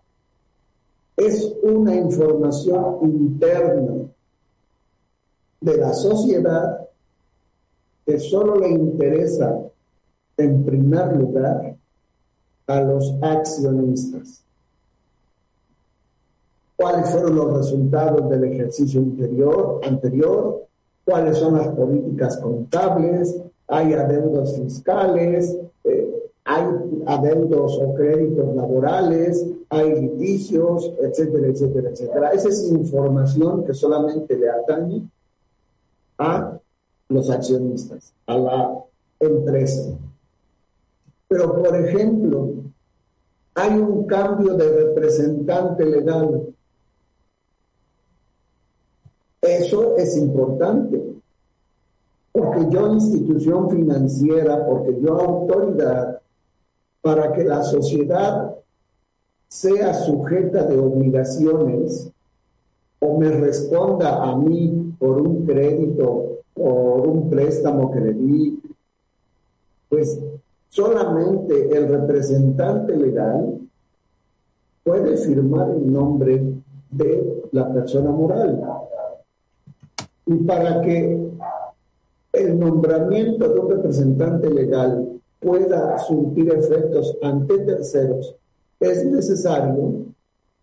[1.16, 4.08] es una información interna
[5.60, 6.88] de la sociedad
[8.06, 9.60] que solo le interesa
[10.36, 11.76] en primer lugar
[12.66, 14.42] a los accionistas.
[16.82, 19.80] ¿Cuáles fueron los resultados del ejercicio anterior?
[19.84, 20.66] anterior?
[21.04, 23.40] ¿Cuáles son las políticas contables?
[23.68, 25.56] ¿Hay adeudos fiscales?
[25.84, 26.64] Eh, ¿Hay
[27.06, 29.46] adeudos o créditos laborales?
[29.72, 32.30] hay litigios, etcétera, etcétera, etcétera.
[32.32, 35.08] Esa es información que solamente le atañe
[36.18, 36.58] a
[37.08, 38.84] los accionistas, a la
[39.18, 39.96] empresa.
[41.26, 42.50] Pero, por ejemplo,
[43.54, 46.52] hay un cambio de representante legal.
[49.42, 51.02] Eso es importante,
[52.30, 56.20] porque yo institución financiera, porque yo autoridad,
[57.00, 58.54] para que la sociedad
[59.48, 62.08] sea sujeta de obligaciones
[63.00, 68.62] o me responda a mí por un crédito, por un préstamo que le di,
[69.88, 70.20] pues
[70.68, 73.58] solamente el representante legal
[74.84, 76.54] puede firmar en nombre
[76.90, 78.62] de la persona moral.
[80.26, 81.30] Y para que
[82.32, 88.36] el nombramiento de un representante legal pueda surtir efectos ante terceros,
[88.78, 90.06] es necesario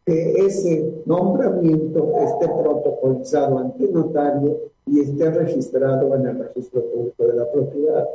[0.06, 7.34] que ese nombramiento esté protocolizado ante notario y esté registrado en el registro público de
[7.34, 8.08] la propiedad.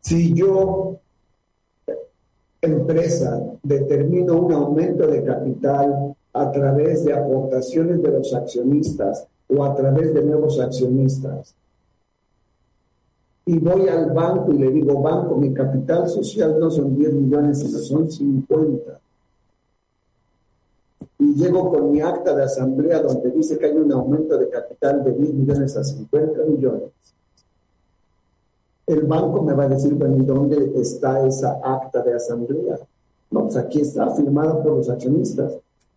[0.00, 0.98] Si yo,
[2.60, 9.74] empresa, determino un aumento de capital a través de aportaciones de los accionistas o a
[9.74, 11.54] través de nuevos accionistas,
[13.48, 17.60] y voy al banco y le digo, banco, mi capital social no son 10 millones,
[17.60, 19.00] sino son 50.
[21.20, 25.04] Y llego con mi acta de asamblea donde dice que hay un aumento de capital
[25.04, 26.90] de 10 millones a 50 millones.
[28.84, 32.80] El banco me va a decir, bueno, ¿y dónde está esa acta de asamblea?
[33.30, 35.56] No, pues aquí está firmada por los accionistas,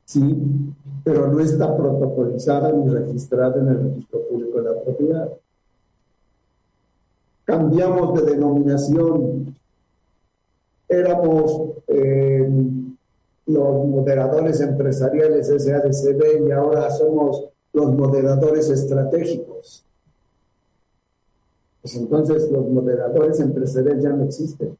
[0.09, 5.29] sí, pero no está protocolizada ni registrada en el registro público de la propiedad
[7.49, 9.55] cambiamos de denominación.
[10.87, 12.47] Éramos eh,
[13.47, 19.83] los moderadores empresariales SADCB y ahora somos los moderadores estratégicos.
[21.81, 24.77] Pues entonces los moderadores empresariales ya no existen.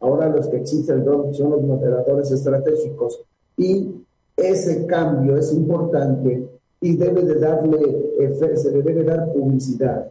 [0.00, 3.22] Ahora los que existen son los moderadores estratégicos.
[3.58, 4.02] Y
[4.36, 6.48] ese cambio es importante
[6.80, 10.10] y debe de darle, se le debe dar publicidad.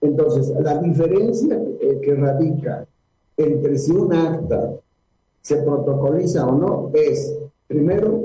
[0.00, 1.60] Entonces, la diferencia
[2.02, 2.86] que radica
[3.36, 4.72] entre si un acta
[5.42, 8.24] se protocoliza o no es, primero,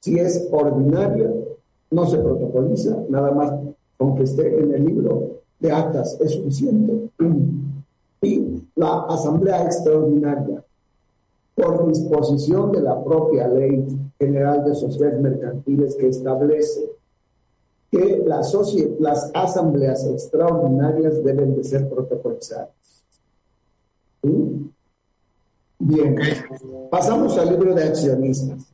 [0.00, 1.32] si es ordinaria,
[1.90, 3.52] no se protocoliza, nada más
[3.96, 7.10] con que esté en el libro de actas es suficiente.
[8.22, 10.64] Y la asamblea extraordinaria,
[11.56, 13.86] por disposición de la propia ley
[14.18, 16.92] general de sociedades mercantiles que establece
[17.90, 18.52] que las,
[19.00, 22.68] las asambleas extraordinarias deben de ser protocolizadas.
[25.78, 26.16] Bien,
[26.90, 28.66] pasamos al libro de accionistas.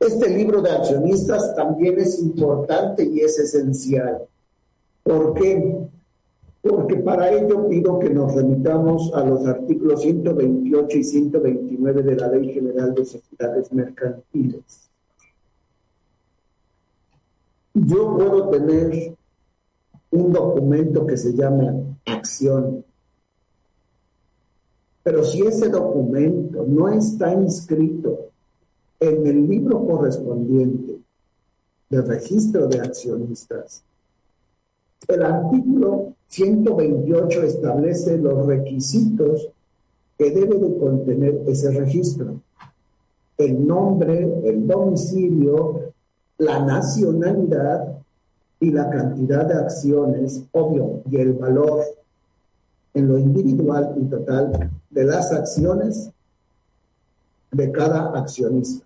[0.00, 4.26] Este libro de accionistas también es importante y es esencial.
[5.04, 5.88] ¿Por qué?
[6.64, 12.28] Porque para ello pido que nos remitamos a los artículos 128 y 129 de la
[12.28, 14.88] Ley General de Sociedades Mercantiles.
[17.74, 19.14] Yo puedo tener
[20.10, 21.74] un documento que se llama
[22.06, 22.82] acción,
[25.02, 28.30] pero si ese documento no está inscrito
[29.00, 30.98] en el libro correspondiente
[31.90, 33.84] de registro de accionistas,
[35.08, 39.48] el artículo 128 establece los requisitos
[40.18, 42.40] que debe de contener ese registro.
[43.36, 45.92] El nombre, el domicilio,
[46.38, 47.98] la nacionalidad
[48.60, 51.84] y la cantidad de acciones, obvio, y el valor
[52.94, 56.10] en lo individual y total de las acciones
[57.50, 58.83] de cada accionista.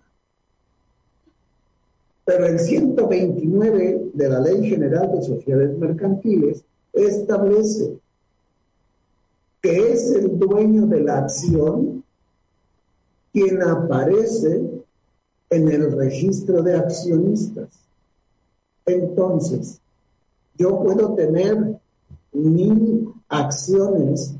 [2.29, 6.63] Pero el 129 de la Ley General de Sociedades Mercantiles
[6.93, 7.97] establece
[9.59, 12.03] que es el dueño de la acción
[13.33, 14.61] quien aparece
[15.49, 17.69] en el registro de accionistas.
[18.85, 19.81] Entonces,
[20.55, 21.79] yo puedo tener
[22.31, 24.35] mil acciones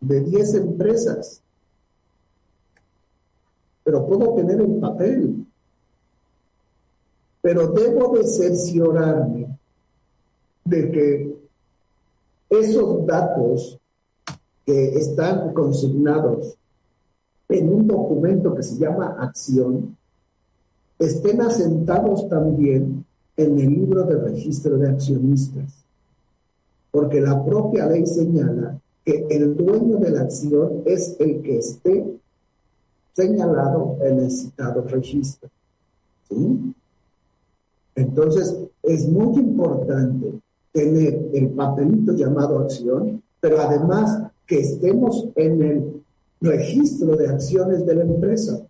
[0.00, 1.42] de 10 empresas,
[3.84, 5.45] pero puedo tener el papel.
[7.46, 9.56] Pero debo de cerciorarme
[10.64, 11.36] de que
[12.50, 13.78] esos datos
[14.64, 16.56] que están consignados
[17.48, 19.96] en un documento que se llama acción
[20.98, 23.04] estén asentados también
[23.36, 25.72] en el libro de registro de accionistas,
[26.90, 32.18] porque la propia ley señala que el dueño de la acción es el que esté
[33.14, 35.48] señalado en el citado registro.
[37.96, 40.38] Entonces, es muy importante
[40.70, 46.02] tener el papelito llamado acción, pero además que estemos en el
[46.40, 48.60] registro de acciones de la empresa.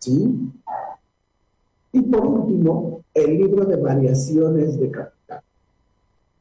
[0.00, 0.52] ¿Sí?
[1.92, 5.40] Y por último, el libro de variaciones de capital.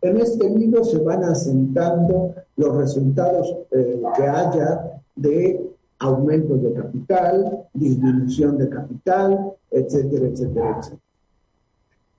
[0.01, 7.67] En este libro se van asentando los resultados eh, que haya de aumentos de capital,
[7.73, 11.01] disminución de capital, etcétera, etcétera, etcétera.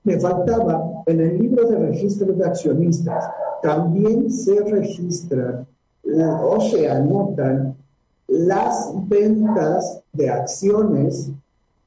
[0.03, 3.25] Me faltaba, en el libro de registro de accionistas,
[3.61, 5.67] también se registran
[6.41, 7.75] o se anotan
[8.27, 11.31] las ventas de acciones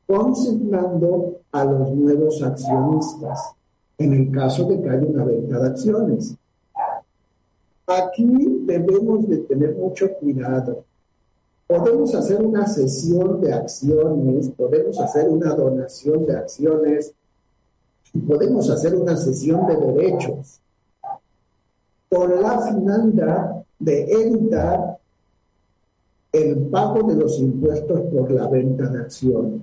[0.06, 3.54] consignando a los nuevos accionistas,
[3.98, 6.36] en el caso de que haya una venta de acciones.
[7.86, 10.84] Aquí debemos de tener mucho cuidado.
[11.66, 17.14] Podemos hacer una sesión de acciones, podemos hacer una donación de acciones,
[18.20, 20.60] podemos hacer una sesión de derechos
[22.08, 24.98] con la finalidad de evitar
[26.32, 29.62] el pago de los impuestos por la venta de acciones.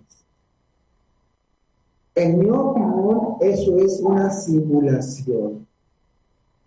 [2.15, 5.65] En mi opinión, eso es una simulación.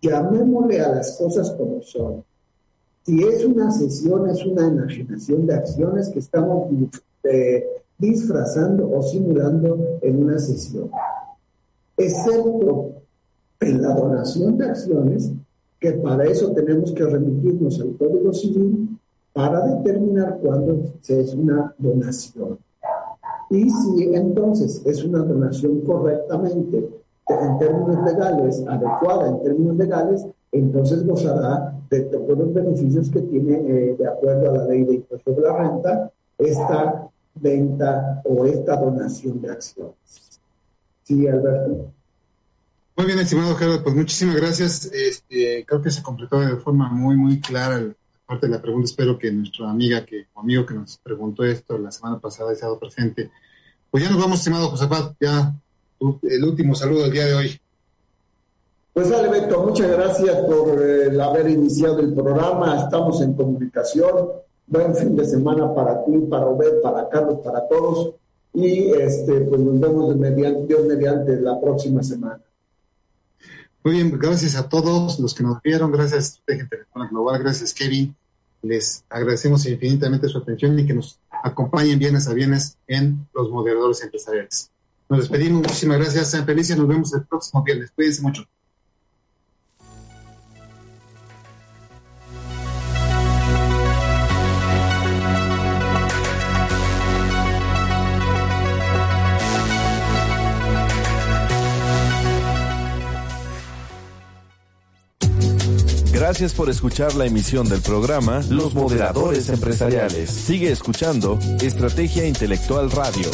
[0.00, 2.24] Llamémosle a las cosas como son.
[3.04, 6.68] Si es una sesión, es una enajenación de acciones que estamos
[7.24, 7.66] eh,
[7.98, 10.90] disfrazando o simulando en una sesión.
[12.02, 12.94] Excepto
[13.60, 15.32] en la donación de acciones,
[15.78, 18.98] que para eso tenemos que remitirnos al Código Civil
[19.32, 22.58] para determinar cuándo es una donación.
[23.50, 26.88] Y si entonces es una donación correctamente,
[27.28, 33.54] en términos legales, adecuada en términos legales, entonces gozará de todos los beneficios que tiene,
[33.54, 38.76] eh, de acuerdo a la ley de impuesto de la renta, esta venta o esta
[38.76, 40.31] donación de acciones.
[41.04, 41.92] Sí, Alberto.
[42.94, 44.84] Muy bien, estimado Gerardo, pues muchísimas gracias.
[44.92, 47.94] Este, creo que se completó de forma muy, muy clara la
[48.26, 48.84] parte de la pregunta.
[48.84, 52.54] Espero que nuestra amiga que, o amigo que nos preguntó esto la semana pasada haya
[52.54, 53.30] estado presente.
[53.90, 55.54] Pues ya nos vamos, estimado Josafat, ya
[56.22, 57.60] el último saludo del día de hoy.
[58.92, 62.78] Pues dale, Beto, muchas gracias por eh, haber iniciado el programa.
[62.78, 64.32] Estamos en comunicación.
[64.66, 68.14] Buen fin de semana para ti, para Obed, para Carlos, para todos.
[68.54, 72.40] Y este, pues nos vemos mediante, Dios mediante la próxima semana.
[73.84, 76.78] Muy bien, gracias a todos los que nos vieron, gracias gente
[77.10, 78.14] Global, gracias Kevin,
[78.62, 84.00] les agradecemos infinitamente su atención y que nos acompañen bienes a bienes en los moderadores
[84.04, 84.70] empresariales.
[85.08, 88.44] Nos despedimos, muchísimas gracias, sean felices, nos vemos el próximo viernes, cuídense mucho.
[106.22, 110.30] Gracias por escuchar la emisión del programa Los Moderadores Empresariales.
[110.30, 113.28] Sigue escuchando Estrategia Intelectual Radio.